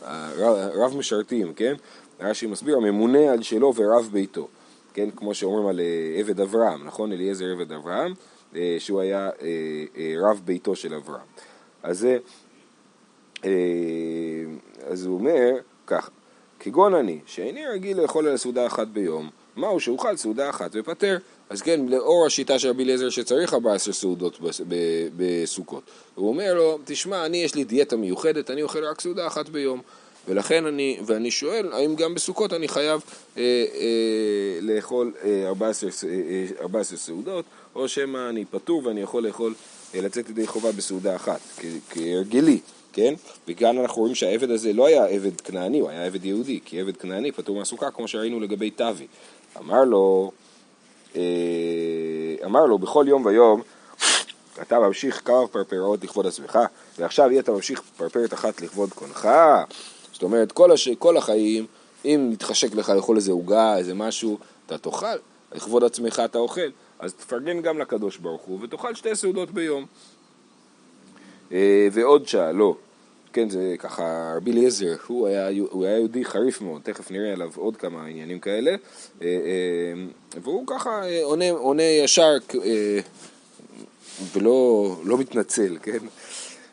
הרב 0.01 0.97
משרתים, 0.97 1.53
כן? 1.53 1.73
רש"י 2.19 2.47
מסביר, 2.47 2.77
הממונה 2.77 3.31
על 3.31 3.43
שלו 3.43 3.73
ורב 3.75 4.09
ביתו, 4.11 4.47
כן? 4.93 5.09
כמו 5.15 5.33
שאומרים 5.33 5.67
על 5.67 5.79
אה, 5.79 6.19
עבד 6.19 6.39
אברהם, 6.39 6.87
נכון? 6.87 7.11
אליעזר 7.11 7.45
עבד 7.45 7.71
אברהם, 7.71 8.13
אה, 8.55 8.75
שהוא 8.79 8.99
היה 8.99 9.29
אה, 9.41 10.13
רב 10.21 10.41
ביתו 10.45 10.75
של 10.75 10.93
אברהם. 10.93 11.25
אז 11.83 11.99
זה, 11.99 12.17
אז 14.87 15.05
הוא 15.05 15.19
אומר 15.19 15.55
ככה, 15.87 16.09
כגון 16.59 16.93
אני, 16.93 17.19
שאיני 17.25 17.67
רגיל 17.67 18.01
לאכול 18.01 18.27
על 18.27 18.37
סעודה 18.37 18.67
אחת 18.67 18.87
ביום, 18.87 19.29
מהו 19.55 19.79
שאוכל 19.79 20.17
סעודה 20.17 20.49
אחת 20.49 20.71
ופטר. 20.73 21.17
אז 21.49 21.61
כן, 21.61 21.85
לאור 21.85 22.25
השיטה 22.25 22.59
של 22.59 22.69
רבי 22.69 22.83
אליעזר 22.83 23.09
שצריך 23.09 23.53
14 23.53 23.93
סעודות 23.93 24.39
בסוכות. 25.17 25.83
הוא 26.15 26.29
אומר 26.29 26.53
לו, 26.53 26.79
תשמע, 26.85 27.25
אני 27.25 27.37
יש 27.37 27.55
לי 27.55 27.63
דיאטה 27.63 27.95
מיוחדת, 27.95 28.51
אני 28.51 28.61
אוכל 28.61 28.85
רק 28.85 29.01
סעודה 29.01 29.27
אחת 29.27 29.49
ביום. 29.49 29.81
ולכן 30.27 30.65
אני, 30.65 30.99
ואני 31.05 31.31
שואל, 31.31 31.69
האם 31.71 31.95
גם 31.95 32.13
בסוכות 32.13 32.53
אני 32.53 32.67
חייב 32.67 33.01
אה, 33.37 33.41
אה, 33.75 34.59
לאכול 34.61 35.13
אה, 35.23 35.47
14, 35.47 35.89
אה, 36.09 36.45
14 36.61 36.97
סעודות, 36.97 37.45
או 37.75 37.87
שמא 37.87 38.29
אני 38.29 38.45
פטור 38.45 38.85
ואני 38.85 39.01
יכול 39.01 39.23
לאכול, 39.23 39.53
אה, 39.95 40.01
לצאת 40.01 40.29
ידי 40.29 40.47
חובה 40.47 40.71
בסעודה 40.71 41.15
אחת, 41.15 41.39
כהרגלי. 41.89 42.59
כן? 43.00 43.13
וכאן 43.48 43.77
אנחנו 43.77 44.01
רואים 44.01 44.15
שהעבד 44.15 44.51
הזה 44.51 44.74
לא 44.74 44.86
היה 44.86 45.06
עבד 45.06 45.41
כנעני, 45.41 45.79
הוא 45.79 45.89
היה 45.89 46.06
עבד 46.06 46.25
יהודי, 46.25 46.60
כי 46.65 46.82
עבד 46.82 46.98
כנעני 46.98 47.32
פטור 47.32 47.58
מהסוכה, 47.58 47.91
כמו 47.91 48.08
שראינו 48.08 48.39
לגבי 48.39 48.70
תבי. 48.70 49.08
אמר 49.58 49.84
לו, 49.84 50.32
אה, 51.15 51.22
אמר 52.46 52.65
לו, 52.65 52.77
בכל 52.77 53.06
יום 53.08 53.25
ויום 53.25 53.62
אתה 54.62 54.79
ממשיך 54.79 55.22
כמה 55.25 55.48
פרפרות 55.48 56.03
לכבוד 56.03 56.27
עצמך, 56.27 56.60
ועכשיו 56.98 57.32
יהיה 57.32 57.41
אתה 57.41 57.51
ממשיך 57.51 57.82
פרפרת 57.98 58.34
אחת 58.34 58.62
לכבוד 58.62 58.89
קונך. 58.94 59.29
זאת 60.13 60.24
אומרת, 60.24 60.51
כל, 60.51 60.72
הש... 60.72 60.89
כל 60.89 61.18
החיים, 61.18 61.65
אם 62.06 62.29
נתחשק 62.32 62.75
לך 62.75 62.89
לאכול 62.89 63.15
איזה 63.15 63.32
עוגה, 63.32 63.77
איזה 63.77 63.94
משהו, 63.94 64.38
אתה 64.65 64.77
תאכל, 64.77 65.06
לכבוד 65.56 65.84
עצמך 65.84 66.22
אתה 66.25 66.38
אוכל. 66.38 66.70
אז 67.00 67.13
תפרגן 67.13 67.62
גם 67.62 67.79
לקדוש 67.79 68.18
ברוך 68.18 68.41
הוא 68.41 68.60
ותאכל 68.62 68.96
שתי 68.96 69.15
סעודות 69.15 69.51
ביום. 69.51 69.86
אה, 71.51 71.88
ועוד 71.91 72.27
לא. 72.53 72.75
כן, 73.33 73.50
זה 73.50 73.75
ככה, 73.79 74.33
רבי 74.37 74.51
אליעזר, 74.51 74.96
הוא 75.07 75.29
הוא 75.70 75.85
היה 75.85 75.98
יהודי 75.98 76.25
חריף 76.25 76.61
מאוד, 76.61 76.81
תכף 76.81 77.11
נראה 77.11 77.33
עליו 77.33 77.51
עוד 77.55 77.77
כמה 77.77 78.05
עניינים 78.05 78.39
כאלה, 78.39 78.72
אה, 78.72 78.77
אה, 79.22 80.39
והוא 80.42 80.63
ככה 80.68 81.01
עונה, 81.24 81.51
עונה 81.51 81.83
ישר 81.83 82.37
ולא 84.33 84.96
לא 85.03 85.18
מתנצל, 85.18 85.77
כן? 85.81 86.00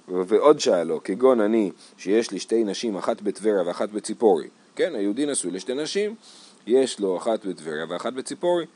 ועוד 0.09 0.61
שעה 0.61 0.85
לו, 0.85 1.01
כגון 1.05 1.41
אני, 1.41 1.71
שיש 1.99 2.31
לי 2.31 2.39
שתי 2.39 2.65
נשים, 2.65 2.97
אחת 2.97 3.21
בטבריה 3.21 3.63
ואחת 3.67 3.89
בציפורי, 3.89 4.49
כן, 4.77 4.95
היהודי 4.95 5.27
נשוי 5.27 5.51
לשתי 5.51 5.75
נשים, 5.75 6.15
יש 6.67 7.01
לו 7.01 7.17
אחת 7.17 7.45
בטבריה 7.45 7.85
ואחת 7.89 8.13
בציפורי, 8.13 8.67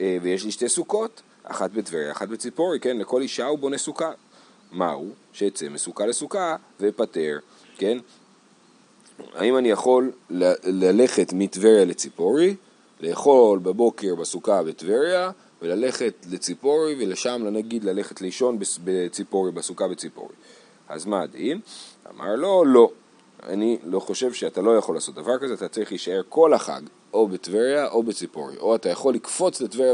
ויש 0.00 0.44
לי 0.44 0.50
שתי 0.50 0.68
סוכות, 0.68 1.22
אחת 1.44 1.70
בטבריה, 1.70 2.12
אחת 2.12 2.28
בציפורי, 2.28 2.80
כן, 2.80 2.96
לכל 2.96 3.22
אישה 3.22 3.46
הוא 3.46 3.58
בונה 3.58 3.78
סוכה, 3.78 4.10
מהו? 4.72 5.08
שיצא 5.32 5.68
מסוכה 5.68 6.06
לסוכה 6.06 6.56
ופטר, 6.80 7.38
כן? 7.78 7.98
האם 9.34 9.58
אני 9.58 9.68
יכול 9.70 10.12
ל- 10.30 10.52
ללכת 10.64 11.32
מטבריה 11.32 11.84
לציפורי, 11.84 12.56
לאכול 13.00 13.58
בבוקר 13.58 14.14
בסוכה 14.14 14.62
בטבריה, 14.62 15.30
וללכת 15.62 16.26
לציפורי, 16.30 16.96
ולשם 16.98 17.42
נגיד 17.52 17.84
ללכת 17.84 18.20
לישון 18.20 18.58
בציפורי, 18.84 19.52
בסוכה 19.52 19.88
בציפורי. 19.88 20.34
אז 20.88 21.06
מה 21.06 21.22
הדין? 21.22 21.60
אמר 22.10 22.34
לו, 22.36 22.64
לא. 22.64 22.90
אני 23.42 23.78
לא 23.84 24.00
חושב 24.00 24.32
שאתה 24.32 24.62
לא 24.62 24.76
יכול 24.76 24.94
לעשות 24.94 25.14
דבר 25.14 25.38
כזה, 25.38 25.54
אתה 25.54 25.68
צריך 25.68 25.90
להישאר 25.90 26.20
כל 26.28 26.54
החג, 26.54 26.80
או 27.14 27.28
בטבריה 27.28 27.88
או 27.88 28.02
בציפורי. 28.02 28.56
או 28.58 28.74
אתה 28.74 28.88
יכול 28.88 29.14
לקפוץ 29.14 29.60
לטבריה, 29.60 29.92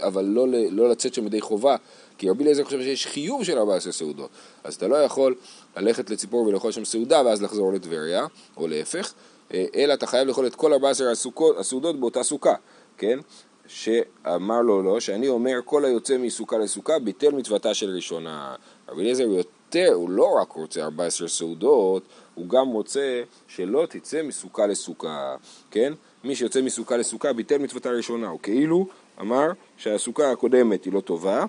אבל 0.00 0.24
לא, 0.24 0.46
לא 0.70 0.88
לצאת 0.90 1.14
שם 1.14 1.26
ידי 1.26 1.40
חובה, 1.40 1.76
כי 2.18 2.30
רבי 2.30 2.44
אליעזר 2.44 2.64
חושב 2.64 2.80
שיש 2.80 3.06
חיוב 3.06 3.44
של 3.44 3.58
14 3.58 3.92
סעודות, 3.92 4.30
אז 4.64 4.74
אתה 4.74 4.88
לא 4.88 4.96
יכול 4.96 5.34
ללכת 5.76 6.10
לציפור 6.10 6.46
ולאכול 6.46 6.72
שם 6.72 6.84
סעודה 6.84 7.22
ואז 7.26 7.42
לחזור 7.42 7.72
לטבריה, 7.72 8.26
או 8.56 8.68
להפך, 8.68 9.12
אה, 9.54 9.64
אלא 9.74 9.94
אתה 9.94 10.06
חייב 10.06 10.28
לאכול 10.28 10.46
את 10.46 10.54
כל 10.54 10.72
14 10.72 11.12
הסעודות 11.58 12.00
באותה 12.00 12.22
סוכה, 12.22 12.54
כן? 12.98 13.18
שאמר 13.66 14.60
לו 14.62 14.82
לא, 14.82 15.00
שאני 15.00 15.28
אומר 15.28 15.58
כל 15.64 15.84
היוצא 15.84 16.18
מסוכה 16.18 16.58
לסוכה 16.58 16.98
ביטל 16.98 17.30
מצוותה 17.30 17.74
של 17.74 17.90
ראשונה. 17.90 18.54
רבי 18.88 19.02
אליעזר 19.02 19.22
יותר, 19.22 19.92
הוא 19.94 20.10
לא 20.10 20.28
רק 20.42 20.52
רוצה 20.52 20.82
14 20.82 21.28
סעודות, 21.28 22.02
הוא 22.34 22.48
גם 22.48 22.68
רוצה 22.68 23.22
שלא 23.48 23.86
תצא 23.90 24.22
מסוכה 24.22 24.66
לסוכה, 24.66 25.36
כן? 25.70 25.92
מי 26.24 26.34
שיוצא 26.34 26.62
מסוכה 26.62 26.96
לסוכה 26.96 27.32
ביטל 27.32 27.58
מצוותה 27.58 27.90
ראשונה, 27.90 28.28
הוא 28.28 28.40
כאילו 28.42 28.86
אמר 29.20 29.46
שהסוכה 29.76 30.30
הקודמת 30.30 30.84
היא 30.84 30.92
לא 30.92 31.00
טובה, 31.00 31.44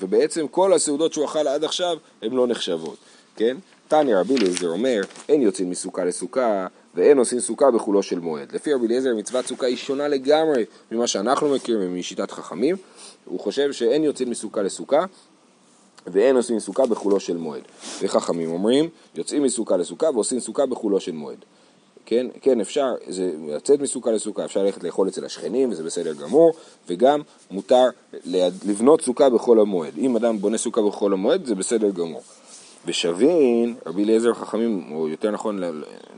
ובעצם 0.00 0.48
כל 0.48 0.72
הסעודות 0.72 1.12
שהוא 1.12 1.24
אכל 1.24 1.48
עד 1.48 1.64
עכשיו 1.64 1.96
הן 2.22 2.32
לא 2.32 2.46
נחשבות, 2.46 2.96
כן? 3.36 3.56
תניא 3.88 4.16
רבי 4.16 4.36
אליעזר 4.36 4.68
אומר, 4.68 5.00
אין 5.28 5.42
יוצאים 5.42 5.70
מסוכה 5.70 6.04
לסוכה 6.04 6.66
ואין 6.94 7.18
עושים 7.18 7.40
סוכה 7.40 7.70
בחולו 7.70 8.02
של 8.02 8.18
מועד. 8.18 8.52
לפי 8.52 8.72
רבי 8.72 8.86
אליעזר 8.86 9.14
מצוות 9.14 9.46
סוכה 9.46 9.66
היא 9.66 9.76
שונה 9.76 10.08
לגמרי 10.08 10.64
ממה 10.92 11.06
שאנחנו 11.06 11.48
מכירים 11.48 11.92
ומשיטת 11.92 12.30
חכמים. 12.30 12.76
הוא 13.24 13.40
חושב 13.40 13.72
שאין 13.72 14.04
יוצאים 14.04 14.30
מסוכה 14.30 14.62
לסוכה 14.62 15.04
ואין 16.06 16.36
עושים 16.36 16.60
סוכה 16.60 16.86
בחולו 16.86 17.20
של 17.20 17.36
מועד. 17.36 17.62
וחכמים 18.02 18.52
אומרים, 18.52 18.88
יוצאים 19.14 19.42
מסוכה 19.42 19.76
לסוכה 19.76 20.10
ועושים 20.10 20.40
סוכה 20.40 20.66
בחולו 20.66 21.00
של 21.00 21.12
מועד. 21.12 21.44
כן, 22.06 22.26
כן 22.40 22.60
אפשר, 22.60 22.94
זה 23.08 23.32
לצאת 23.48 23.80
מסוכה 23.80 24.10
לסוכה, 24.10 24.44
אפשר 24.44 24.62
ללכת 24.62 24.84
לאכול 24.84 25.08
אצל 25.08 25.24
השכנים 25.24 25.70
וזה 25.70 25.82
בסדר 25.82 26.12
גמור, 26.12 26.52
וגם 26.88 27.20
מותר 27.50 27.84
לבנות 28.64 29.00
סוכה 29.00 29.30
בחול 29.30 29.60
המועד. 29.60 29.98
אם 29.98 30.16
אדם 30.16 30.38
בונה 30.38 30.58
סוכה 30.58 30.82
בחול 30.82 31.12
המועד 31.12 31.44
זה 31.44 31.54
בסדר 31.54 31.90
גמור. 31.90 32.22
ושבין, 32.86 33.74
רבי 33.86 34.04
אליעזר 34.04 34.34
חכמים, 34.34 34.92
או 34.94 35.08
יותר 35.08 35.30
נכון 35.30 35.60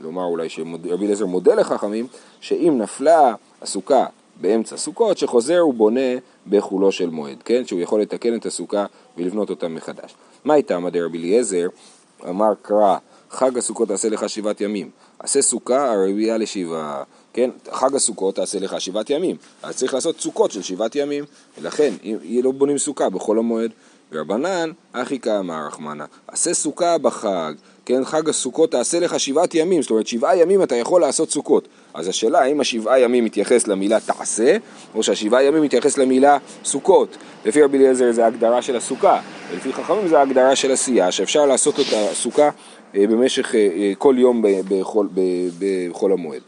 לומר 0.01 0.23
אולי 0.23 0.49
שרבי 0.49 1.05
אליעזר 1.05 1.25
מודה 1.25 1.55
לחכמים, 1.55 2.07
שאם 2.41 2.77
נפלה 2.77 3.35
הסוכה 3.61 4.05
באמצע 4.41 4.77
סוכות, 4.77 5.17
שחוזר 5.17 5.59
הוא 5.59 5.73
בונה 5.73 6.15
בחולו 6.49 6.91
של 6.91 7.09
מועד, 7.09 7.37
כן? 7.45 7.65
שהוא 7.65 7.79
יכול 7.79 8.01
לתקן 8.01 8.35
את 8.35 8.45
הסוכה 8.45 8.85
ולבנות 9.17 9.49
אותה 9.49 9.67
מחדש. 9.67 10.15
מה 10.45 10.55
איתה 10.55 10.79
מדי 10.79 11.01
רבי 11.01 11.17
אליעזר? 11.17 11.67
אמר 12.29 12.53
קרא 12.61 12.97
חג 13.29 13.57
הסוכות 13.57 13.87
תעשה 13.87 14.09
לך 14.09 14.29
שבעת 14.29 14.61
ימים. 14.61 14.89
עשה 15.19 15.41
סוכה 15.41 15.91
הראויה 15.91 16.37
לשבעה. 16.37 17.03
כן, 17.33 17.49
חג 17.71 17.95
הסוכות 17.95 18.35
תעשה 18.35 18.59
לך 18.59 18.81
שבעת 18.81 19.09
ימים. 19.09 19.35
אז 19.63 19.75
צריך 19.75 19.93
לעשות 19.93 20.19
סוכות 20.19 20.51
של 20.51 20.61
שבעת 20.61 20.95
ימים. 20.95 21.25
ולכן, 21.57 21.93
אם 22.03 22.39
לא 22.43 22.51
בונים 22.51 22.77
סוכה 22.77 23.09
בחול 23.09 23.39
המועד. 23.39 23.71
ורבנן, 24.11 24.71
אחי 24.93 25.19
כאמר 25.19 25.67
רחמנה, 25.67 26.05
עשה 26.27 26.53
סוכה 26.53 26.97
בחג, 26.97 27.53
כן, 27.85 28.05
חג 28.05 28.29
הסוכות 28.29 28.71
תעשה 28.71 28.99
לך 28.99 29.19
שבעת 29.19 29.55
ימים, 29.55 29.81
זאת 29.81 29.91
אומרת 29.91 30.07
שבעה 30.07 30.37
ימים 30.37 30.63
אתה 30.63 30.75
יכול 30.75 31.01
לעשות 31.01 31.31
סוכות. 31.31 31.67
אז 31.93 32.07
השאלה 32.07 32.39
האם 32.39 32.59
השבעה 32.59 32.99
ימים 32.99 33.25
מתייחס 33.25 33.67
למילה 33.67 33.99
תעשה, 33.99 34.57
או 34.95 35.03
שהשבעה 35.03 35.43
ימים 35.43 35.63
מתייחס 35.63 35.97
למילה 35.97 36.37
סוכות. 36.63 37.17
לפי 37.45 37.63
רבי 37.63 37.77
אליעזר 37.77 38.11
זה 38.11 38.23
ההגדרה 38.23 38.61
של 38.61 38.75
הסוכה, 38.75 39.21
ולפי 39.51 39.73
חכמים 39.73 40.07
זה 40.07 40.19
ההגדרה 40.19 40.55
של 40.55 40.71
עשייה, 40.71 41.11
שאפשר 41.11 41.45
לעשות 41.45 41.79
את 41.79 41.85
הסוכה 41.93 42.49
אה, 42.95 43.07
במשך 43.07 43.55
אה, 43.55 43.59
אה, 43.59 43.93
כל 43.97 44.15
יום 44.17 44.43
בחול 45.59 46.11
המועד. 46.11 46.41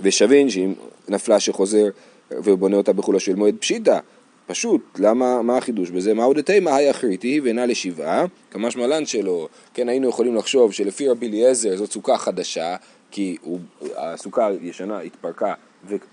ושבין 0.00 0.50
שאם 0.50 0.72
נפלה 1.08 1.40
שחוזר 1.40 1.88
ובונה 2.30 2.76
אותה 2.76 2.92
בחולו 2.92 3.20
של 3.20 3.34
מועד 3.34 3.54
פשיטא, 3.60 3.98
פשוט, 4.48 4.98
למה, 4.98 5.42
מה 5.42 5.56
החידוש 5.56 5.90
בזה? 5.90 6.14
מה 6.14 6.24
עוד 6.24 6.40
תימא 6.40 6.70
היי 6.70 6.90
אחריתי 6.90 7.40
ואינה 7.40 7.66
לשבעה, 7.66 8.24
כמשמע 8.50 8.86
לן 8.86 9.06
שלו, 9.06 9.48
כן 9.74 9.88
היינו 9.88 10.08
יכולים 10.08 10.34
לחשוב 10.36 10.72
שלפי 10.72 11.08
רבי 11.08 11.28
אליעזר 11.28 11.76
זאת 11.76 11.92
סוכה 11.92 12.18
חדשה, 12.18 12.76
כי 13.10 13.36
הוא, 13.42 13.58
הסוכה 13.96 14.46
הישנה 14.46 15.00
התפרקה 15.00 15.54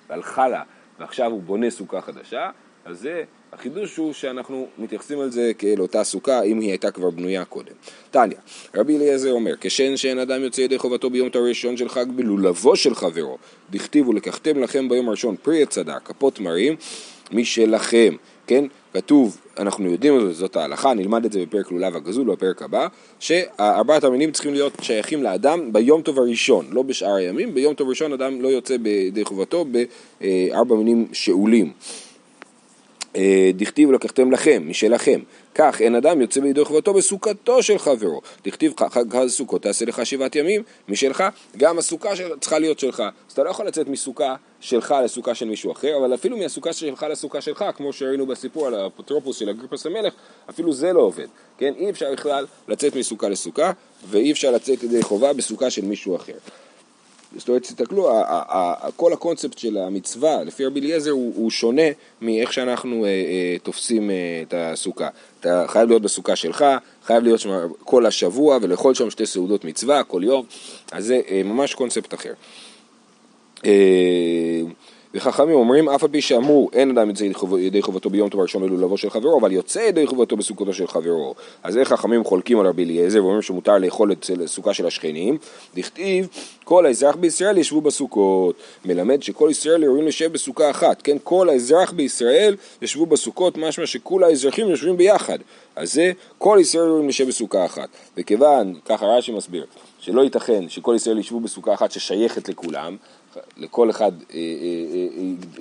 והלכה 0.09 0.47
לה, 0.47 0.61
ועכשיו 0.99 1.31
הוא 1.31 1.41
בונה 1.41 1.69
סוכה 1.69 2.01
חדשה, 2.01 2.49
אז 2.85 2.99
זה, 2.99 3.23
החידוש 3.53 3.97
הוא 3.97 4.13
שאנחנו 4.13 4.67
מתייחסים 4.77 5.19
על 5.19 5.31
זה 5.31 5.51
כאל 5.57 5.81
אותה 5.81 6.03
סוכה, 6.03 6.41
אם 6.41 6.59
היא 6.59 6.69
הייתה 6.69 6.91
כבר 6.91 7.09
בנויה 7.09 7.45
קודם. 7.45 7.73
טניה, 8.11 8.37
רבי 8.75 8.97
אליעזר 8.97 9.31
אומר, 9.31 9.53
כשן 9.61 9.97
שאין 9.97 10.19
אדם 10.19 10.41
יוצא 10.41 10.61
ידי 10.61 10.77
חובתו 10.77 11.09
ביום 11.09 11.29
הראשון 11.33 11.77
של 11.77 11.89
חג 11.89 12.05
בלולבו 12.15 12.75
של 12.75 12.95
חברו, 12.95 13.37
דכתיבו 13.69 14.13
לקחתם 14.13 14.59
לכם 14.59 14.89
ביום 14.89 15.07
הראשון 15.07 15.35
פרי 15.41 15.63
הצדה, 15.63 15.99
כפות 15.99 16.39
מרים, 16.39 16.75
משלכם, 17.31 18.15
כן? 18.47 18.65
כתוב, 18.93 19.37
אנחנו 19.57 19.91
יודעים, 19.91 20.31
זאת 20.31 20.55
ההלכה, 20.55 20.93
נלמד 20.93 21.25
את 21.25 21.31
זה 21.31 21.41
בפרק 21.41 21.71
לולב 21.71 21.95
הגזול 21.95 22.31
בפרק 22.31 22.61
הבא, 22.61 22.87
שארבעת 23.19 24.03
המינים 24.03 24.31
צריכים 24.31 24.53
להיות 24.53 24.73
שייכים 24.81 25.23
לאדם 25.23 25.73
ביום 25.73 26.01
טוב 26.01 26.19
הראשון, 26.19 26.65
לא 26.71 26.81
בשאר 26.81 27.15
הימים, 27.15 27.53
ביום 27.53 27.73
טוב 27.73 27.89
ראשון 27.89 28.13
אדם 28.13 28.41
לא 28.41 28.47
יוצא 28.47 28.77
בידי 28.77 29.25
חובתו 29.25 29.65
בארבע 30.21 30.75
מינים 30.75 31.07
שאולים. 31.13 31.71
אה, 33.15 33.51
דכתיב 33.55 33.91
לקחתם 33.91 34.31
לכם, 34.31 34.63
משלכם. 34.67 35.19
כך 35.55 35.81
אין 35.81 35.95
אדם 35.95 36.21
יוצא 36.21 36.41
בידי 36.41 36.65
חובתו 36.65 36.93
בסוכתו 36.93 37.63
של 37.63 37.77
חברו. 37.77 38.21
דכתיב 38.45 38.73
חג 38.89 39.15
הסוכות 39.15 39.61
תעשה 39.61 39.85
לך 39.85 40.05
שבעת 40.05 40.35
ימים 40.35 40.61
משלך, 40.89 41.23
גם 41.57 41.77
הסוכה 41.77 42.15
של, 42.15 42.29
צריכה 42.39 42.59
להיות 42.59 42.79
שלך. 42.79 42.99
אז 42.99 43.33
אתה 43.33 43.43
לא 43.43 43.49
יכול 43.49 43.67
לצאת 43.67 43.87
מסוכה 43.87 44.35
שלך 44.65 44.95
לסוכה 45.03 45.35
של 45.35 45.45
מישהו 45.45 45.71
אחר, 45.71 45.97
אבל 45.99 46.13
אפילו 46.13 46.37
מהסוכה 46.37 46.73
שלך 46.73 47.05
לסוכה 47.09 47.41
שלך, 47.41 47.65
כמו 47.75 47.93
שראינו 47.93 48.25
בסיפור 48.25 48.67
על 48.67 48.73
האפוטרופוס 48.73 49.37
של 49.37 49.49
אגריפוס 49.49 49.85
המלך, 49.85 50.13
אפילו 50.49 50.73
זה 50.73 50.93
לא 50.93 51.01
עובד. 51.01 51.27
כן, 51.57 51.73
אי 51.77 51.89
אפשר 51.89 52.11
בכלל 52.13 52.45
לצאת 52.67 52.95
מסוכה 52.95 53.29
לסוכה, 53.29 53.71
ואי 54.09 54.31
אפשר 54.31 54.51
לצאת 54.51 54.83
ידי 54.83 55.03
חובה 55.03 55.33
בסוכה 55.33 55.69
של 55.69 55.85
מישהו 55.85 56.15
אחר. 56.15 56.33
זאת 57.37 57.49
אומרת, 57.49 57.61
תסתכלו, 57.61 58.11
כל 58.95 59.13
הקונספט 59.13 59.57
של 59.57 59.77
המצווה, 59.77 60.43
לפי 60.43 60.65
רבי 60.65 60.79
אליעזר, 60.79 61.11
הוא, 61.11 61.33
הוא 61.35 61.51
שונה 61.51 61.81
מאיך 62.21 62.53
שאנחנו 62.53 63.05
אה, 63.05 63.09
אה, 63.09 63.55
תופסים 63.63 64.09
אה, 64.09 64.15
את 64.47 64.53
הסוכה. 64.57 65.09
אתה 65.39 65.65
חייב 65.67 65.89
להיות 65.89 66.01
בסוכה 66.01 66.35
שלך, 66.35 66.65
חייב 67.05 67.23
להיות 67.23 67.39
שם 67.39 67.67
כל 67.83 68.05
השבוע 68.05 68.57
ולאכול 68.61 68.93
שם 68.93 69.09
שתי 69.09 69.25
סעודות 69.25 69.65
מצווה 69.65 70.03
כל 70.03 70.21
יום, 70.23 70.45
אז 70.91 71.05
זה 71.05 71.21
אה, 71.29 71.41
ממש 71.43 71.73
קונספט 71.73 72.13
אחר. 72.13 72.33
אה, 73.65 74.61
וחכמים 75.15 75.55
אומרים, 75.55 75.89
אף 75.89 76.03
על 76.03 76.09
פי 76.09 76.21
שאמרו, 76.21 76.69
אין 76.73 76.97
אדם 76.97 77.09
יוצא 77.09 77.23
ידי 77.59 77.81
חובתו 77.81 78.09
ביום 78.09 78.29
טוב 78.29 78.39
הראשון 78.39 78.63
ללולבו 78.63 78.97
של 78.97 79.09
חברו, 79.09 79.39
אבל 79.39 79.51
יוצא 79.51 79.79
ידי 79.79 80.07
חובתו 80.07 80.37
בסוכתו 80.37 80.73
של 80.73 80.87
חברו. 80.87 81.35
אז 81.63 81.77
איך 81.77 81.89
חכמים 81.89 82.23
חולקים 82.23 82.59
על 82.59 82.67
רבי 82.67 82.83
אליעזר 82.83 83.23
ואומרים 83.23 83.41
שמותר 83.41 83.77
לאכול 83.77 84.11
את 84.11 84.29
סוכה 84.45 84.73
של 84.73 84.87
השכנים? 84.87 85.37
דכתיב, 85.75 86.27
כל 86.63 86.85
האזרח 86.85 87.15
בישראל 87.15 87.57
ישבו 87.57 87.81
בסוכות. 87.81 88.55
מלמד 88.85 89.23
שכל 89.23 89.47
ישראל 89.51 89.83
יורים 89.83 90.07
לשב 90.07 90.33
בסוכה 90.33 90.69
אחת. 90.69 91.01
כן, 91.01 91.17
כל 91.23 91.49
האזרח 91.49 91.91
בישראל 91.91 92.55
ישבו 92.81 93.05
בסוכות, 93.05 93.57
משמע 93.57 93.85
שכל 93.85 94.23
האזרחים 94.23 94.69
יושבים 94.69 94.97
ביחד. 94.97 95.39
אז 95.75 95.93
זה, 95.93 96.11
כל 96.37 96.57
ישראל 96.61 96.87
יורים 96.87 97.09
לשב 97.09 97.27
בסוכה 97.27 97.65
אחת. 97.65 97.89
וכיוון, 98.17 98.73
ככה 98.85 99.05
רש"י 99.05 99.31
מסביר, 99.31 99.65
שלא 99.99 100.21
ייתכן 100.21 100.69
שכל 100.69 100.93
ישראל 100.95 101.17
ישבו 101.17 101.39
בסוכה 101.39 101.73
אחת 101.73 101.91
ששייכת 101.91 102.49
לכולם, 102.49 102.97
לכל 103.57 103.89
אחד, 103.89 104.11
אה, 104.33 104.37
אה, 104.37 105.07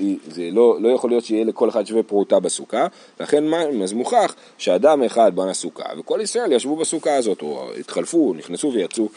אה, 0.00 0.12
זה 0.28 0.48
לא, 0.52 0.76
לא 0.80 0.88
יכול 0.88 1.10
להיות 1.10 1.24
שיהיה 1.24 1.44
לכל 1.44 1.68
אחד 1.68 1.86
שווה 1.86 2.02
פרוטה 2.02 2.40
בסוכה, 2.40 2.86
לכן 3.20 3.44
אז 3.82 3.92
מוכח 3.92 4.34
שאדם 4.58 5.02
אחד 5.02 5.36
בנה 5.36 5.54
סוכה 5.54 5.84
וכל 5.98 6.20
ישראל 6.22 6.52
ישבו 6.52 6.76
בסוכה 6.76 7.16
הזאת, 7.16 7.42
או 7.42 7.70
התחלפו, 7.80 8.34
נכנסו 8.34 8.72
ויצאו 8.72 9.08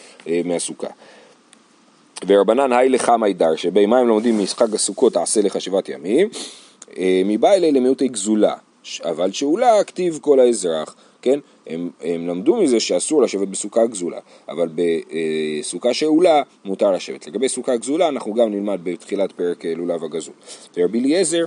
מהסוכה. 0.45 0.87
ורבנן 2.27 2.73
היי 2.73 2.89
לך 2.89 3.11
מי 3.19 3.33
דרשה, 3.33 3.69
מה 3.87 3.99
הם 3.99 4.07
לומדים 4.07 4.39
משחק 4.39 4.73
הסוכות 4.73 5.13
תעשה 5.13 5.41
לך 5.41 5.61
שבעת 5.61 5.89
ימים, 5.89 6.29
מבא 6.99 7.53
אלי 7.53 7.71
למיעוטי 7.71 8.07
גזולה, 8.07 8.55
אבל 9.03 9.31
שאולה 9.31 9.83
כתיב 9.83 10.19
כל 10.21 10.39
האזרח. 10.39 10.95
כן? 11.21 11.39
הם, 11.67 11.89
הם 12.01 12.27
למדו 12.27 12.55
מזה 12.55 12.79
שאסור 12.79 13.21
לשבת 13.21 13.47
בסוכה 13.47 13.85
גזולה, 13.85 14.19
אבל 14.49 14.69
בסוכה 14.75 15.93
שאולה 15.93 16.41
מותר 16.65 16.91
לשבת. 16.91 17.27
לגבי 17.27 17.49
סוכה 17.49 17.75
גזולה 17.75 18.07
אנחנו 18.07 18.33
גם 18.33 18.51
נלמד 18.51 18.79
בתחילת 18.83 19.31
פרק 19.31 19.65
לולב 19.65 20.03
הגזול. 20.03 20.33
ורבי 20.77 20.99
אליעזר 20.99 21.45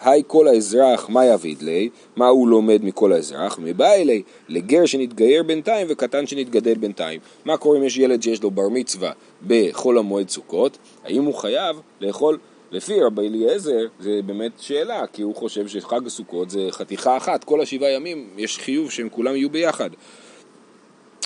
היי 0.00 0.22
כל 0.26 0.48
האזרח, 0.48 1.08
מה 1.08 1.26
יביד 1.26 1.62
לי? 1.62 1.88
מה 2.16 2.28
הוא 2.28 2.48
לומד 2.48 2.84
מכל 2.84 3.12
האזרח? 3.12 3.58
מבא 3.62 3.92
אלי, 3.92 4.22
לגר 4.48 4.86
שנתגייר 4.86 5.42
בינתיים 5.42 5.86
וקטן 5.90 6.26
שנתגדל 6.26 6.74
בינתיים. 6.74 7.20
מה 7.44 7.56
קורה 7.56 7.78
אם 7.78 7.84
יש 7.84 7.98
ילד 7.98 8.22
שיש 8.22 8.42
לו 8.42 8.50
בר 8.50 8.68
מצווה 8.68 9.12
בחול 9.46 9.98
המועד 9.98 10.28
סוכות? 10.28 10.78
האם 11.04 11.24
הוא 11.24 11.34
חייב 11.34 11.80
לאכול 12.00 12.38
לפי 12.72 13.00
רבי 13.00 13.28
אליעזר 13.28 13.86
זה 14.00 14.20
באמת 14.26 14.52
שאלה, 14.58 15.06
כי 15.12 15.22
הוא 15.22 15.34
חושב 15.34 15.68
שחג 15.68 16.06
הסוכות 16.06 16.50
זה 16.50 16.68
חתיכה 16.70 17.16
אחת, 17.16 17.44
כל 17.44 17.60
השבעה 17.60 17.90
ימים 17.90 18.28
יש 18.36 18.58
חיוב 18.58 18.90
שהם 18.90 19.08
כולם 19.08 19.36
יהיו 19.36 19.50
ביחד. 19.50 19.90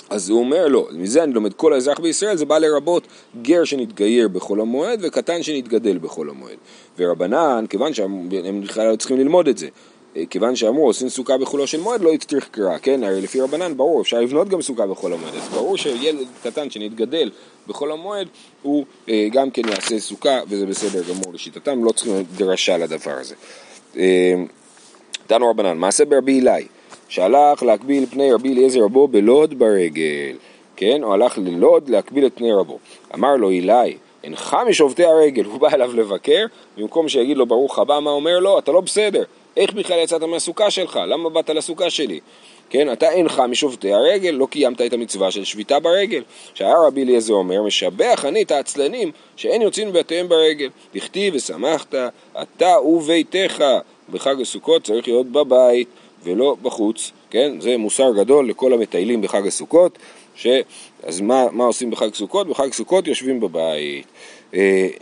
אז 0.09 0.29
הוא 0.29 0.39
אומר 0.39 0.67
לא, 0.67 0.87
מזה 0.91 1.23
אני 1.23 1.33
לומד 1.33 1.53
כל 1.53 1.73
האזרח 1.73 1.99
בישראל 1.99 2.37
זה 2.37 2.45
בא 2.45 2.57
לרבות 2.57 3.07
גר 3.41 3.63
שנתגייר 3.63 4.27
בחול 4.27 4.61
המועד 4.61 4.99
וקטן 5.03 5.43
שנתגדל 5.43 5.97
בחול 5.97 6.29
המועד. 6.29 6.57
ורבנן, 6.97 7.65
כיוון 7.69 7.93
שהם 7.93 8.29
בכלל 8.63 8.91
לא 8.91 8.95
צריכים 8.95 9.17
ללמוד 9.17 9.47
את 9.47 9.57
זה, 9.57 9.67
כיוון 10.29 10.55
שאמרו 10.55 10.87
עושים 10.87 11.09
סוכה 11.09 11.37
בחולו 11.37 11.67
של 11.67 11.81
מועד 11.81 12.01
לא 12.01 12.09
יצטרך 12.09 12.49
קרא, 12.49 12.77
כן? 12.77 13.03
הרי 13.03 13.21
לפי 13.21 13.41
רבנן 13.41 13.77
ברור, 13.77 14.01
אפשר 14.01 14.21
לבנות 14.21 14.49
גם 14.49 14.61
סוכה 14.61 14.87
בחול 14.87 15.13
המועד, 15.13 15.35
אז 15.35 15.49
ברור 15.49 15.77
שילד 15.77 16.27
קטן 16.43 16.69
שנתגדל 16.69 17.31
בחול 17.67 17.91
המועד 17.91 18.27
הוא 18.61 18.85
אה, 19.09 19.27
גם 19.31 19.51
כן 19.51 19.61
יעשה 19.69 19.99
סוכה 19.99 20.39
וזה 20.47 20.65
בסדר 20.65 21.01
גמור 21.09 21.33
לשיטתם, 21.33 21.85
לא 21.85 21.91
צריכים 21.91 22.23
דרשה 22.37 22.77
לדבר 22.77 23.11
הזה. 23.11 23.35
אה, 23.97 24.33
רבנן, 25.31 25.77
מעשה 25.77 26.05
ברבי 26.05 26.39
אלי, 26.39 26.65
שהלך 27.07 27.63
להקביל 27.63 28.05
פני 28.05 28.33
רבי 28.33 28.53
אליעזר 28.53 28.79
רבו 28.79 29.07
בלוד 29.07 29.59
ברגל, 29.59 30.37
כן? 30.75 31.03
הוא 31.03 31.13
הלך 31.13 31.37
ללוד 31.37 31.89
להקביל 31.89 32.25
את 32.25 32.31
פני 32.35 32.53
רבו. 32.53 32.79
אמר 33.15 33.35
לו 33.35 33.51
אלי, 33.51 33.97
אינך 34.23 34.57
משובתי 34.69 35.05
הרגל, 35.05 35.45
הוא 35.45 35.59
בא 35.59 35.69
אליו 35.73 35.93
לבקר, 35.93 36.45
במקום 36.77 37.09
שיגיד 37.09 37.37
לו 37.37 37.45
ברוך 37.45 37.79
הבא, 37.79 37.99
מה 37.99 38.09
אומר 38.11 38.39
לו? 38.39 38.59
אתה 38.59 38.71
לא 38.71 38.81
בסדר. 38.81 39.23
איך 39.57 39.73
בכלל 39.73 39.99
יצאת 39.99 40.23
מהסוכה 40.23 40.71
שלך? 40.71 40.99
למה 41.07 41.29
באת 41.29 41.49
לסוכה 41.49 41.89
שלי? 41.89 42.19
כן, 42.69 42.93
אתה 42.93 43.11
אינך 43.11 43.39
משובתי 43.49 43.93
הרגל, 43.93 44.29
לא 44.29 44.47
קיימת 44.49 44.81
את 44.81 44.93
המצווה 44.93 45.31
של 45.31 45.43
שביתה 45.43 45.79
ברגל. 45.79 46.23
שהיה 46.53 46.75
רבי 46.87 47.03
אליעזר 47.03 47.33
אומר, 47.33 47.61
משבח 47.61 48.25
אני 48.25 48.43
את 48.43 48.51
העצלנים 48.51 49.11
שאין 49.35 49.61
יוצאים 49.61 49.87
מבתיהם 49.87 50.29
ברגל. 50.29 50.69
דכתיב 50.95 51.35
ושמחת, 51.35 51.95
אתה 52.41 52.79
וביתך. 52.79 53.63
בחג 54.11 54.41
הסוכות 54.41 54.83
צריך 54.83 55.07
להיות 55.07 55.27
בבית 55.27 55.87
ולא 56.23 56.55
בחוץ, 56.61 57.11
כן? 57.29 57.59
זה 57.59 57.77
מוסר 57.77 58.11
גדול 58.13 58.49
לכל 58.49 58.73
המטיילים 58.73 59.21
בחג 59.21 59.47
הסוכות, 59.47 59.97
ש... 60.35 60.47
אז 61.03 61.21
מה, 61.21 61.45
מה 61.51 61.63
עושים 61.63 61.91
בחג 61.91 62.13
סוכות? 62.13 62.47
בחג 62.47 62.73
סוכות 62.73 63.07
יושבים 63.07 63.39
בבית. 63.39 64.05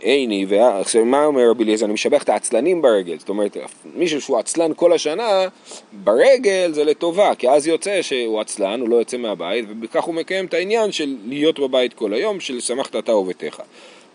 עיני, 0.00 0.46
עכשיו 0.60 1.04
מה 1.04 1.24
אומר 1.24 1.50
רבי 1.50 1.64
אליעזר? 1.64 1.86
אני 1.86 1.94
משבח 1.94 2.22
את 2.22 2.28
העצלנים 2.28 2.82
ברגל, 2.82 3.18
זאת 3.18 3.28
אומרת 3.28 3.56
מישהו 3.94 4.20
שהוא 4.20 4.38
עצלן 4.38 4.70
כל 4.76 4.92
השנה, 4.92 5.48
ברגל 5.92 6.70
זה 6.72 6.84
לטובה, 6.84 7.34
כי 7.34 7.48
אז 7.48 7.66
יוצא 7.66 8.02
שהוא 8.02 8.40
עצלן, 8.40 8.80
הוא 8.80 8.88
לא 8.88 8.96
יוצא 8.96 9.16
מהבית, 9.16 9.64
ובכך 9.68 10.04
הוא 10.04 10.14
מקיים 10.14 10.46
את 10.46 10.54
העניין 10.54 10.92
של 10.92 11.16
להיות 11.28 11.58
בבית 11.58 11.94
כל 11.94 12.12
היום, 12.12 12.40
של 12.40 12.60
שמחת 12.60 12.96
אתה 12.96 13.14
וביתך, 13.14 13.62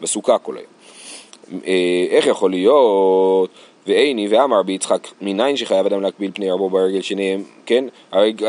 בסוכה 0.02 0.38
כל 0.38 0.58
היום. 0.58 0.70
אה, 1.68 2.06
איך 2.10 2.28
יכול 2.28 2.52
להיות? 2.52 3.50
ואיני 3.88 4.28
ואמר 4.28 4.64
בי 4.64 4.74
יצחק 4.74 5.08
מניין 5.22 5.58
שחייב 5.58 5.86
אדם 5.86 6.02
להקביל 6.02 6.32
פני 6.34 6.52
רבו 6.52 6.70
ברגל? 6.70 7.02
שניהם, 7.02 7.44
כן? 7.66 7.86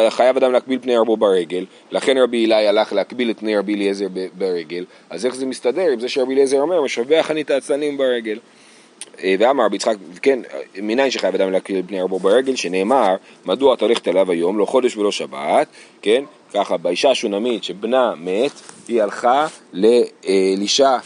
חייב 0.08 0.36
אדם 0.36 0.52
להקביל 0.52 0.78
פני 0.78 0.96
רבו 0.96 1.16
ברגל, 1.16 1.64
לכן 1.90 2.18
רבי 2.18 2.46
אלי 2.46 2.66
הלך 2.66 2.92
להקביל 2.92 3.30
את 3.30 3.40
פני 3.40 3.56
רבי 3.56 3.74
אליעזר 3.74 4.06
ברגל, 4.38 4.84
אז 5.10 5.26
איך 5.26 5.34
זה 5.34 5.46
מסתדר 5.46 5.90
עם 5.92 6.00
זה 6.00 6.08
שרבי 6.08 6.34
אליעזר 6.34 6.60
אומר 6.60 6.82
משבח 6.82 7.30
אני 7.30 7.40
את 7.40 7.50
העצלנים 7.50 7.98
ברגל? 7.98 8.38
אה, 9.22 9.34
ואמר 9.38 9.64
רבי 9.64 9.76
יצחק, 9.76 9.96
כן, 10.22 10.38
מניין 10.76 11.10
שחייב 11.10 11.34
אדם 11.34 11.50
להקריב 11.50 11.86
פני 11.86 12.00
רבו 12.00 12.18
ברגל, 12.18 12.56
שנאמר, 12.56 13.16
מדוע 13.44 13.74
את 13.74 13.82
הולכת 13.82 14.08
אליו 14.08 14.30
היום, 14.30 14.58
לא 14.58 14.64
חודש 14.64 14.96
ולא 14.96 15.12
שבת, 15.12 15.66
כן, 16.02 16.24
ככה, 16.54 16.76
באישה 16.76 17.10
השונמית 17.10 17.64
שבנה 17.64 18.14
מת, 18.16 18.52
היא 18.88 19.02
הלכה 19.02 19.46
לאלישע, 19.72 20.96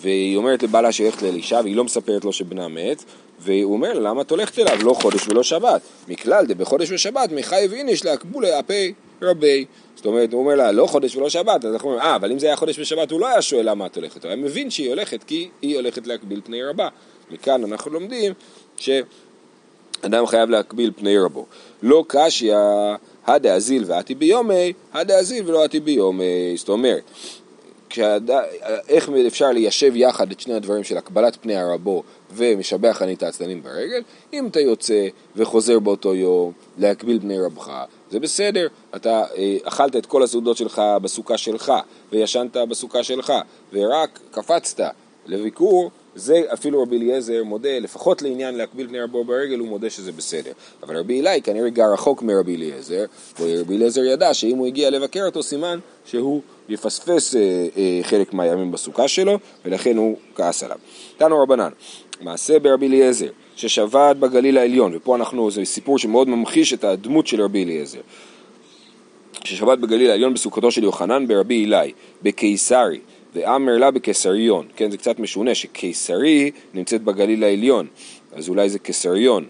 והיא 0.00 0.36
אומרת 0.36 0.62
לבעלה 0.62 0.92
שהיא 0.92 1.06
הולכת 1.06 1.22
לאלישע, 1.22 1.60
והיא 1.64 1.76
לא 1.76 1.84
מספרת 1.84 2.24
לו 2.24 2.32
שבנה 2.32 2.68
מת, 2.68 3.04
והוא 3.38 3.72
אומר 3.72 3.98
למה 3.98 4.22
את 4.22 4.30
הולכת 4.30 4.58
אליו, 4.58 4.78
לא 4.84 4.92
חודש 4.92 5.28
ולא 5.28 5.42
שבת? 5.42 5.80
מכלל 6.08 6.46
דבחודש 6.46 6.90
ושבת, 6.90 7.32
מחייב 7.32 7.72
איניש 7.72 8.04
להקבולי 8.04 8.58
אפי 8.58 8.92
רבי. 9.22 9.64
זאת 9.96 10.06
אומרת, 10.06 10.32
הוא 10.32 10.40
אומר 10.40 10.54
לה, 10.54 10.72
לא 10.72 10.86
חודש 10.86 11.16
ולא 11.16 11.28
שבת, 11.28 11.64
אז 11.64 11.72
אנחנו 11.72 11.88
אומרים, 11.88 12.06
אה, 12.06 12.16
אבל 12.16 12.32
אם 12.32 12.38
זה 12.38 12.46
היה 12.46 12.56
חודש 12.56 12.78
ושבת, 12.78 13.10
הוא 13.10 13.20
לא 13.20 13.26
היה 13.26 13.42
שואל 13.42 13.70
למה 13.70 13.86
את 13.86 13.96
הולכת, 13.96 14.24
הוא 14.24 14.28
היה 14.28 14.36
מבין 14.36 14.70
שהיא 14.70 14.88
הולכת 14.88 15.24
כי 15.24 15.48
היא 15.62 15.76
הולכת 15.76 16.06
להקביל 16.06 16.40
פני 16.44 16.62
רבה. 16.64 16.88
מכאן 17.30 17.64
אנחנו 17.64 17.90
לומדים 17.90 18.32
שאדם 18.76 20.26
חייב 20.26 20.50
להקביל 20.50 20.92
פני 20.96 21.18
רבו. 21.18 21.46
לא 21.82 22.04
קשיא, 22.08 22.54
הדאזיל 23.26 23.84
ואתי 23.86 24.14
ביומי, 24.14 24.72
הדאזיל 24.92 25.44
ולא 25.46 25.64
אתי 25.64 25.80
ביומי. 25.80 26.54
זאת 26.56 26.68
אומרת, 26.68 27.02
כשהד... 27.88 28.30
איך 28.88 29.10
אפשר 29.26 29.50
ליישב 29.50 29.96
יחד 29.96 30.30
את 30.30 30.40
שני 30.40 30.54
הדברים 30.54 30.84
של 30.84 30.96
הקבלת 30.96 31.36
פני 31.40 31.56
הרבו 31.56 32.02
ומשבח 32.34 33.02
אני 33.02 33.14
את 33.14 33.22
העצלנים 33.22 33.62
ברגל, 33.62 34.02
אם 34.32 34.46
אתה 34.46 34.60
יוצא 34.60 35.08
וחוזר 35.36 35.78
באותו 35.78 36.14
יום 36.14 36.52
להקביל 36.78 37.20
פני 37.20 37.38
רבך, 37.40 37.84
זה 38.10 38.20
בסדר, 38.20 38.66
אתה 38.96 39.24
אה, 39.36 39.56
אכלת 39.64 39.96
את 39.96 40.06
כל 40.06 40.22
הסעודות 40.22 40.56
שלך 40.56 40.82
בסוכה 41.02 41.38
שלך 41.38 41.72
וישנת 42.12 42.56
בסוכה 42.56 43.02
שלך 43.02 43.32
ורק 43.72 44.20
קפצת 44.30 44.80
לביקור, 45.26 45.90
זה 46.14 46.42
אפילו 46.52 46.82
רבי 46.82 46.96
אליעזר 46.96 47.44
מודה, 47.44 47.78
לפחות 47.78 48.22
לעניין 48.22 48.54
להקביל 48.54 48.88
פני 48.88 49.00
רבו 49.00 49.24
ברגל, 49.24 49.58
הוא 49.58 49.68
מודה 49.68 49.90
שזה 49.90 50.12
בסדר. 50.12 50.52
אבל 50.82 50.96
רבי 50.96 51.20
אלי 51.20 51.42
כנראה 51.42 51.70
גר 51.70 51.92
רחוק 51.92 52.22
מרבי 52.22 52.56
אליעזר, 52.56 53.04
ורבי 53.40 53.76
אליעזר 53.76 54.04
ידע 54.04 54.34
שאם 54.34 54.56
הוא 54.56 54.66
הגיע 54.66 54.90
לבקר 54.90 55.26
אותו, 55.26 55.42
סימן 55.42 55.78
שהוא 56.04 56.42
יפספס 56.68 57.36
אה, 57.36 57.40
אה, 57.76 58.00
חלק 58.02 58.34
מהימים 58.34 58.72
בסוכה 58.72 59.08
שלו, 59.08 59.38
ולכן 59.64 59.96
הוא 59.96 60.16
כעס 60.34 60.62
עליו. 60.62 60.78
תנו 61.16 61.42
רבנן, 61.42 61.70
מעשה 62.20 62.58
ברבי 62.58 62.86
אליעזר, 62.86 63.28
ששבת 63.56 64.16
בגליל 64.16 64.58
העליון, 64.58 64.92
ופה 64.94 65.16
אנחנו, 65.16 65.50
זה 65.50 65.64
סיפור 65.64 65.98
שמאוד 65.98 66.28
ממחיש 66.28 66.72
את 66.72 66.84
הדמות 66.84 67.26
של 67.26 67.42
רבי 67.42 67.64
אליעזר. 67.64 68.00
ששבת 69.44 69.78
בגליל 69.78 70.10
העליון 70.10 70.34
בסוכתו 70.34 70.70
של 70.70 70.84
יוחנן 70.84 71.26
ברבי 71.26 71.64
אלי, 71.64 71.92
בקיסרי, 72.22 73.00
ואמר 73.34 73.78
לה 73.78 73.90
בקיסריון, 73.90 74.66
כן, 74.76 74.90
זה 74.90 74.96
קצת 74.96 75.18
משונה 75.18 75.54
שקיסרי 75.54 76.50
נמצאת 76.74 77.02
בגליל 77.02 77.44
העליון, 77.44 77.86
אז 78.32 78.48
אולי 78.48 78.68
זה 78.68 78.78
קיסריון, 78.78 79.46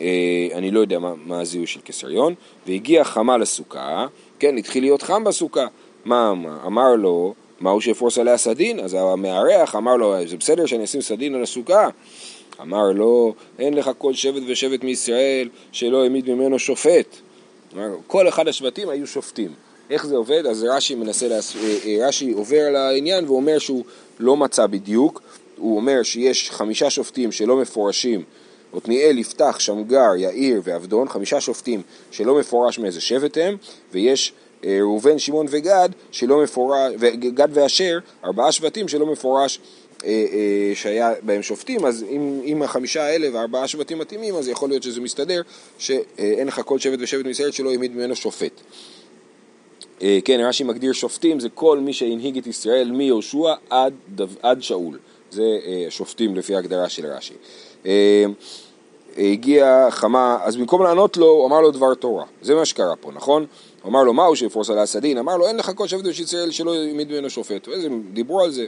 אה, 0.00 0.48
אני 0.54 0.70
לא 0.70 0.80
יודע 0.80 0.98
מה, 0.98 1.12
מה 1.26 1.40
הזיהוי 1.40 1.66
של 1.66 1.80
קיסריון, 1.80 2.34
והגיע 2.66 3.04
חמה 3.04 3.38
לסוכה, 3.38 4.06
כן, 4.38 4.58
התחיל 4.58 4.84
להיות 4.84 5.02
חם 5.02 5.24
בסוכה, 5.24 5.66
מה 6.06 6.32
אמר? 6.66 6.94
לו, 6.94 7.34
מהו 7.60 7.80
שיפרוס 7.80 8.18
עליה 8.18 8.36
סדין? 8.36 8.80
אז 8.80 8.94
המארח 8.94 9.74
אמר 9.74 9.96
לו, 9.96 10.14
זה 10.26 10.36
בסדר 10.36 10.66
שאני 10.66 10.84
אשים 10.84 11.00
סדין 11.00 11.34
על 11.34 11.42
הסוכה? 11.42 11.88
אמר 12.60 12.92
לו, 12.94 13.34
אין 13.58 13.74
לך 13.74 13.90
כל 13.98 14.14
שבט 14.14 14.42
ושבט 14.46 14.84
מישראל 14.84 15.48
שלא 15.72 16.02
העמיד 16.02 16.30
ממנו 16.30 16.58
שופט. 16.58 17.16
כל 18.06 18.28
אחד 18.28 18.48
השבטים 18.48 18.88
היו 18.88 19.06
שופטים. 19.06 19.50
איך 19.90 20.06
זה 20.06 20.16
עובד? 20.16 20.46
אז 20.46 20.66
רש"י 20.70 20.94
מנסה, 20.94 21.28
להס... 21.28 21.56
אה, 21.56 21.78
אה, 21.84 22.08
רש"י 22.08 22.32
עובר 22.32 22.60
על 22.60 22.76
העניין 22.76 23.28
ואומר 23.28 23.58
שהוא 23.58 23.84
לא 24.18 24.36
מצא 24.36 24.66
בדיוק, 24.66 25.22
הוא 25.56 25.76
אומר 25.76 26.02
שיש 26.02 26.50
חמישה 26.50 26.90
שופטים 26.90 27.32
שלא 27.32 27.56
מפורשים, 27.56 28.22
עתניאל, 28.76 29.18
יפתח, 29.18 29.56
שמגר, 29.58 30.16
יאיר 30.16 30.60
ועבדון, 30.64 31.08
חמישה 31.08 31.40
שופטים 31.40 31.82
שלא 32.10 32.38
מפורש 32.38 32.78
מאיזה 32.78 33.00
שבט 33.00 33.38
הם, 33.40 33.56
ויש 33.92 34.32
ראובן, 34.80 35.18
שמעון 35.18 35.46
וגד, 35.50 35.88
שלא 36.10 36.42
מפורש, 36.42 36.92
וגד 36.98 37.48
ואשר, 37.50 37.98
ארבעה 38.24 38.52
שבטים 38.52 38.88
שלא 38.88 39.06
מפורש 39.06 39.60
שהיה 40.74 41.12
בהם 41.22 41.42
שופטים, 41.42 41.84
אז 41.84 42.04
אם, 42.10 42.40
אם 42.44 42.62
החמישה 42.62 43.02
האלה 43.02 43.28
וארבעה 43.32 43.68
שבטים 43.68 43.98
מתאימים, 43.98 44.34
אז 44.34 44.48
יכול 44.48 44.68
להיות 44.68 44.82
שזה 44.82 45.00
מסתדר, 45.00 45.42
שאין 45.78 46.46
לך 46.46 46.60
כל 46.64 46.78
שבט 46.78 46.98
ושבט 47.00 47.24
מישראל 47.24 47.50
שלא 47.50 47.70
העמיד 47.70 47.96
ממנו 47.96 48.16
שופט. 48.16 48.60
אה, 50.02 50.18
כן, 50.24 50.40
רש"י 50.40 50.64
מגדיר 50.64 50.92
שופטים, 50.92 51.40
זה 51.40 51.48
כל 51.48 51.78
מי 51.78 51.92
שהנהיג 51.92 52.38
את 52.38 52.46
ישראל 52.46 52.90
מיהושע 52.90 53.54
עד, 53.70 53.94
עד 54.42 54.62
שאול. 54.62 54.98
זה 55.30 55.42
אה, 55.66 55.86
שופטים 55.88 56.36
לפי 56.36 56.54
ההגדרה 56.54 56.88
של 56.88 57.06
רש"י. 57.06 57.34
אה, 57.86 58.24
הגיע 59.18 59.88
חמה, 59.90 60.38
אז 60.42 60.56
במקום 60.56 60.82
לענות 60.82 61.16
לו, 61.16 61.26
הוא 61.26 61.46
אמר 61.46 61.60
לו 61.60 61.70
דבר 61.70 61.94
תורה. 61.94 62.24
זה 62.42 62.54
מה 62.54 62.64
שקרה 62.64 62.96
פה, 62.96 63.12
נכון? 63.12 63.46
הוא 63.86 63.90
אמר 63.90 64.04
לו, 64.04 64.12
מהו 64.12 64.36
שיפרוס 64.36 64.70
על 64.70 64.78
הסדין? 64.78 65.18
אמר 65.18 65.36
לו, 65.36 65.46
אין 65.46 65.56
לך 65.56 65.70
כל 65.74 65.86
שבט 65.86 66.04
ישראל 66.20 66.50
שלא 66.50 66.74
העמיד 66.74 67.12
ממנו 67.12 67.30
שופט. 67.30 67.68
הם 67.84 68.02
דיברו 68.12 68.40
על 68.40 68.50
זה. 68.50 68.66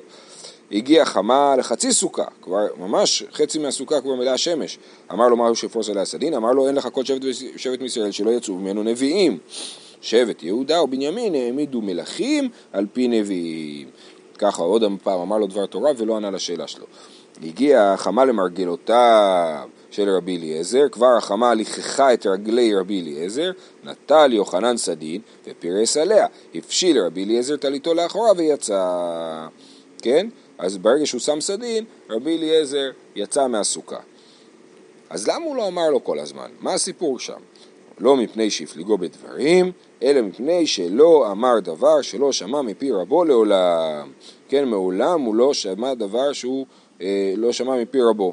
הגיע 0.73 1.05
חמה 1.05 1.57
לחצי 1.59 1.93
סוכה, 1.93 2.25
כבר 2.43 2.67
ממש 2.77 3.23
חצי 3.33 3.59
מהסוכה 3.59 4.01
כבר 4.01 4.15
מלאה 4.15 4.39
שמש. 4.39 4.79
אמר 5.13 5.29
לו, 5.29 5.37
מהו 5.37 5.57
שיפרוס 5.57 5.89
על 5.89 5.99
הסדין? 5.99 6.35
אמר 6.35 6.53
לו, 6.53 6.67
אין 6.67 6.75
לך 6.75 6.89
כל 6.93 7.05
שבט, 7.05 7.23
שבט 7.57 7.81
מישראל 7.81 8.11
שלא 8.11 8.31
יצאו 8.31 8.55
ממנו 8.55 8.83
נביאים. 8.83 9.39
שבט 10.01 10.43
יהודה 10.43 10.83
ובנימין 10.83 11.35
העמידו 11.35 11.81
מלכים 11.81 12.49
על 12.73 12.87
פי 12.93 13.09
נביאים. 13.09 13.89
ככה 14.39 14.63
עוד 14.63 14.85
פעם 15.03 15.21
אמר 15.21 15.39
לו 15.39 15.47
דבר 15.47 15.67
תורה 15.67 15.91
ולא 15.97 16.17
ענה 16.17 16.31
לשאלה 16.31 16.67
שלו. 16.67 16.87
הגיע 17.43 17.93
החמה 17.93 18.25
למרגלותיו 18.25 19.69
של 19.91 20.09
רבי 20.09 20.37
אליעזר, 20.37 20.89
כבר 20.93 21.17
החמה 21.17 21.55
ליככה 21.55 22.15
את 22.15 22.27
רגלי 22.27 22.75
רבי 22.75 23.01
אליעזר, 23.01 23.51
נטל 23.85 24.33
יוחנן 24.33 24.77
סדין 24.77 25.21
ופירס 25.47 25.97
עליה. 25.97 26.27
הפשיל 26.55 26.99
רבי 26.99 27.25
אליעזר 27.25 27.57
טליתו 27.57 27.95
לאחורה 27.95 28.31
ויצא. 28.37 29.47
כן? 30.03 30.29
אז 30.59 30.79
ברגע 30.79 31.07
שהוא 31.07 31.21
שם 31.21 31.41
סדין, 31.41 31.85
רבי 32.11 32.37
אליעזר 32.37 32.91
יצא 33.17 33.47
מהסוכה. 33.47 33.99
אז 35.11 35.29
למה 35.29 35.45
הוא 35.45 35.57
לא 35.57 35.69
אמר 35.69 35.91
לו 35.91 36.05
כל 36.05 36.19
הזמן? 36.19 36.51
מה 36.61 36.75
הסיפור 36.75 37.19
שם? 37.19 37.41
לא 38.01 38.17
מפני 38.17 38.51
שהפליגו 38.51 38.99
בדברים, 38.99 39.73
אלא 40.03 40.23
מפני 40.23 40.67
שלא 40.67 41.33
אמר 41.33 41.61
דבר 41.61 42.03
שלא 42.03 42.33
שמע 42.33 42.63
מפי 42.63 42.93
רבו 42.93 43.25
לעולם. 43.25 44.11
כן, 44.49 44.69
מעולם 44.69 45.21
הוא 45.21 45.35
לא 45.35 45.55
שמע 45.55 45.95
דבר 45.95 46.33
שהוא 46.33 46.67
אה, 47.01 47.35
לא 47.37 47.53
שמע 47.53 47.77
מפי 47.83 48.01
רבו. 48.01 48.33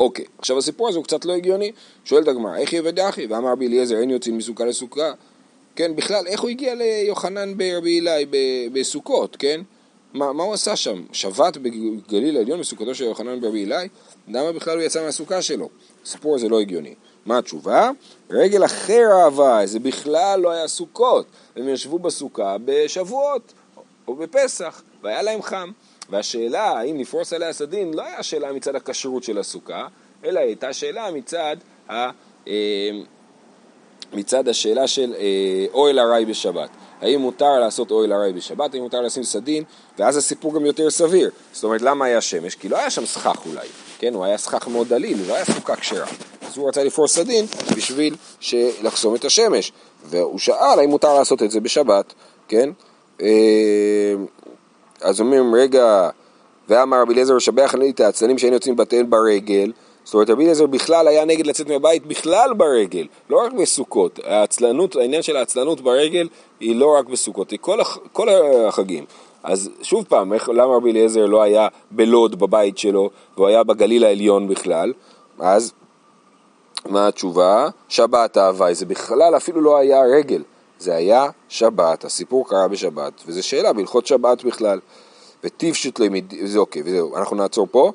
אוקיי, 0.00 0.24
עכשיו 0.38 0.58
הסיפור 0.58 0.88
הזה 0.88 0.98
הוא 0.98 1.04
קצת 1.04 1.24
לא 1.24 1.32
הגיוני. 1.32 1.72
שואלת 2.04 2.28
הגמרא, 2.28 2.56
איך 2.56 2.72
יבד 2.72 3.00
אחי? 3.00 3.26
ואמר 3.26 3.52
רבי 3.52 3.66
אליעזר, 3.66 3.96
אין 3.96 4.10
יוצאים 4.10 4.38
מסוכה 4.38 4.64
לסוכה. 4.64 5.12
כן, 5.76 5.96
בכלל, 5.96 6.26
איך 6.26 6.40
הוא 6.40 6.50
הגיע 6.50 6.74
ליוחנן 6.74 7.56
ברבי 7.56 8.00
אלי 8.00 8.26
בסוכות, 8.72 9.36
כן? 9.36 9.60
מה, 10.12 10.32
מה 10.32 10.42
הוא 10.42 10.54
עשה 10.54 10.76
שם? 10.76 11.02
שבת 11.12 11.56
בגליל 11.56 12.36
העליון 12.36 12.60
בסוכתו 12.60 12.94
של 12.94 13.04
יוחנן 13.04 13.40
ברבי 13.40 13.64
אלי? 13.64 13.88
למה 14.28 14.52
בכלל 14.52 14.76
הוא 14.78 14.82
יצא 14.82 15.04
מהסוכה 15.04 15.42
שלו? 15.42 15.68
הסיפור 16.04 16.34
הזה 16.34 16.48
לא 16.48 16.60
הגיוני. 16.60 16.94
מה 17.26 17.38
התשובה? 17.38 17.90
רגל 18.30 18.64
אחר 18.64 19.08
אהבה, 19.12 19.60
זה 19.64 19.78
בכלל 19.78 20.40
לא 20.40 20.50
היה 20.50 20.68
סוכות. 20.68 21.26
הם 21.56 21.68
ישבו 21.68 21.98
בסוכה 21.98 22.56
בשבועות 22.64 23.52
או 24.08 24.14
בפסח, 24.14 24.82
והיה 25.02 25.22
להם 25.22 25.42
חם. 25.42 25.70
והשאלה 26.10 26.78
האם 26.78 26.98
נפרוס 26.98 27.32
עליה 27.32 27.52
סדין 27.52 27.94
לא 27.94 28.02
היה 28.02 28.22
שאלה 28.22 28.52
מצד 28.52 28.76
הכשרות 28.76 29.22
של 29.22 29.38
הסוכה, 29.38 29.86
אלא 30.24 30.40
הייתה 30.40 30.72
שאלה 30.72 31.10
מצד, 31.10 31.56
ה, 31.90 32.10
אה, 32.48 32.90
מצד 34.12 34.48
השאלה 34.48 34.86
של 34.86 35.14
אה, 35.18 35.66
אוהל 35.72 35.98
ארעי 35.98 36.24
בשבת. 36.24 36.68
האם 37.00 37.20
מותר 37.20 37.60
לעשות 37.60 37.90
אוהל 37.90 38.12
ארעי 38.12 38.32
בשבת, 38.32 38.74
האם 38.74 38.82
מותר 38.82 39.00
לשים 39.00 39.22
סדין, 39.22 39.64
ואז 39.98 40.16
הסיפור 40.16 40.54
גם 40.54 40.66
יותר 40.66 40.90
סביר. 40.90 41.30
זאת 41.52 41.64
אומרת, 41.64 41.82
למה 41.82 42.04
היה 42.04 42.20
שמש? 42.20 42.54
כי 42.54 42.68
לא 42.68 42.78
היה 42.78 42.90
שם 42.90 43.06
סכך 43.06 43.46
אולי, 43.46 43.68
כן? 43.98 44.14
הוא 44.14 44.24
היה 44.24 44.38
סכך 44.38 44.68
מאוד 44.68 44.88
דליל, 44.88 45.18
לא 45.28 45.34
היה 45.34 45.44
סוכה 45.44 45.76
כשרה. 45.76 46.06
אז 46.42 46.56
הוא 46.56 46.68
רצה 46.68 46.84
לפרוס 46.84 47.14
סדין 47.14 47.46
בשביל 47.76 48.16
לחסום 48.82 49.14
את 49.14 49.24
השמש. 49.24 49.72
והוא 50.04 50.38
שאל 50.38 50.78
האם 50.78 50.90
מותר 50.90 51.14
לעשות 51.14 51.42
את 51.42 51.50
זה 51.50 51.60
בשבת, 51.60 52.14
כן? 52.48 52.70
אז 55.02 55.20
אומרים, 55.20 55.54
רגע, 55.54 56.10
ואמר 56.68 57.00
רבי 57.00 57.12
אליעזר 57.12 57.36
משבח 57.36 57.74
אני 57.74 57.90
את 57.90 58.00
העצלנים 58.00 58.38
שאין 58.38 58.52
יוצאים 58.52 58.76
בטל 58.76 59.02
ברגל, 59.02 59.72
זאת 60.04 60.14
אומרת 60.14 60.30
רבי 60.30 60.42
אליעזר 60.42 60.66
בכלל 60.66 61.08
היה 61.08 61.24
נגד 61.24 61.46
לצאת 61.46 61.68
מהבית 61.68 62.06
בכלל 62.06 62.52
ברגל, 62.56 63.06
לא 63.30 63.44
רק 63.44 63.52
בסוכות, 63.52 64.20
העצלנות, 64.24 64.96
העניין 64.96 65.22
של 65.22 65.36
העצלנות 65.36 65.80
ברגל 65.80 66.28
היא 66.60 66.76
לא 66.76 66.96
רק 66.98 67.06
בסוכות, 67.06 67.50
היא 67.50 67.58
כל, 67.62 67.80
הח, 67.80 67.98
כל 68.12 68.28
החגים. 68.28 69.04
אז 69.42 69.70
שוב 69.82 70.04
פעם, 70.08 70.32
איך, 70.32 70.48
למה 70.48 70.74
רבי 70.74 70.90
אליעזר 70.90 71.26
לא 71.26 71.42
היה 71.42 71.68
בלוד 71.90 72.38
בבית 72.38 72.78
שלו, 72.78 73.10
והוא 73.36 73.46
היה 73.46 73.62
בגליל 73.62 74.04
העליון 74.04 74.48
בכלל? 74.48 74.92
אז 75.38 75.72
מה 76.86 77.08
התשובה? 77.08 77.68
שבת 77.88 78.36
ההוואי, 78.36 78.74
זה 78.74 78.86
בכלל 78.86 79.36
אפילו 79.36 79.60
לא 79.60 79.76
היה 79.76 80.02
רגל, 80.16 80.42
זה 80.80 80.94
היה 80.94 81.26
שבת, 81.48 82.04
הסיפור 82.04 82.48
קרה 82.48 82.68
בשבת, 82.68 83.12
וזו 83.26 83.42
שאלה 83.42 83.72
בהלכות 83.72 84.06
שבת 84.06 84.44
בכלל. 84.44 84.80
וטיב 85.44 85.74
שוט 85.74 85.98
לימיד, 86.00 86.34
זה 86.44 86.58
אוקיי, 86.58 86.82
וזהו, 86.84 87.16
אנחנו 87.16 87.36
נעצור 87.36 87.66
פה, 87.70 87.92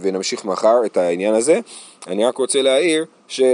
ונמשיך 0.00 0.44
מחר 0.44 0.76
את 0.86 0.96
העניין 0.96 1.34
הזה. 1.34 1.60
אני 2.06 2.24
רק 2.24 2.38
רוצה 2.38 2.62
להעיר 2.62 3.04
שעל 3.28 3.44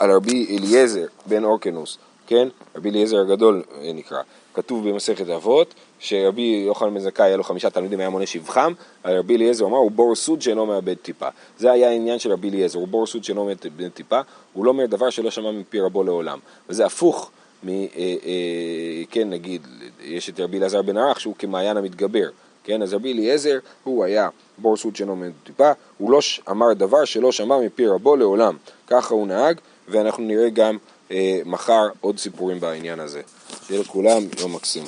רבי 0.00 0.56
אליעזר 0.58 1.06
בן 1.26 1.44
אורקנוס, 1.44 1.98
כן? 2.26 2.48
רבי 2.76 2.90
אליעזר 2.90 3.20
הגדול 3.20 3.62
נקרא, 3.82 4.18
כתוב 4.54 4.88
במסכת 4.88 5.28
אבות, 5.28 5.74
שרבי 6.04 6.62
יוחנן 6.66 6.94
בן 6.94 7.00
זכאי 7.00 7.26
היה 7.26 7.36
לו 7.36 7.44
חמישה 7.44 7.70
תלמידים, 7.70 8.00
היה 8.00 8.08
מונה 8.08 8.26
שבחם, 8.26 8.72
רבי 9.04 9.36
אליעזר 9.36 9.64
אמר, 9.64 9.76
הוא 9.76 9.90
בור 9.90 10.14
סוד 10.14 10.42
שאינו 10.42 10.66
מאבד 10.66 10.94
טיפה. 10.94 11.28
זה 11.58 11.72
היה 11.72 11.88
העניין 11.88 12.18
של 12.18 12.32
רבי 12.32 12.48
אליעזר, 12.48 12.78
הוא 12.78 12.88
בור 12.88 13.06
סוד 13.06 13.24
שאינו 13.24 13.44
מאבד 13.44 13.88
טיפה, 13.88 14.20
הוא 14.52 14.64
לא 14.64 14.70
אומר 14.70 14.86
דבר 14.86 15.10
שלא 15.10 15.30
שמע 15.30 15.50
מפי 15.50 15.80
רבו 15.80 16.02
לעולם. 16.02 16.38
וזה 16.68 16.86
הפוך 16.86 17.30
מ... 17.64 17.68
אה, 17.68 17.84
אה, 17.96 19.02
כן, 19.10 19.30
נגיד, 19.30 19.66
יש 20.02 20.28
את 20.28 20.40
רבי 20.40 20.58
אלעזר 20.58 20.82
בן 20.82 20.96
ערך 20.96 21.20
שהוא 21.20 21.34
כמעיין 21.38 21.76
המתגבר. 21.76 22.28
כן, 22.64 22.82
אז 22.82 22.94
רבי 22.94 23.12
אליעזר 23.12 23.58
הוא 23.84 24.04
היה 24.04 24.28
בור 24.58 24.76
סוד 24.76 24.96
שאינו 24.96 25.16
מאבד 25.16 25.32
טיפה, 25.44 25.72
הוא 25.98 26.10
לא 26.10 26.18
אמר 26.50 26.72
דבר 26.72 27.04
שלא 27.04 27.32
שמע 27.32 27.58
מפי 27.60 27.86
רבו 27.86 28.16
לעולם. 28.16 28.56
ככה 28.86 29.14
הוא 29.14 29.26
נהג, 29.26 29.60
ואנחנו 29.88 30.24
נראה 30.24 30.48
גם 30.48 30.76
אה, 31.10 31.40
מחר 31.44 31.88
עוד 32.00 32.18
סיפורים 32.18 32.60
בעניין 32.60 33.00
הזה. 33.00 33.22
שיהיה 33.66 33.80
לכולם 33.80 34.22
יום 34.40 34.54
מקסים. 34.54 34.84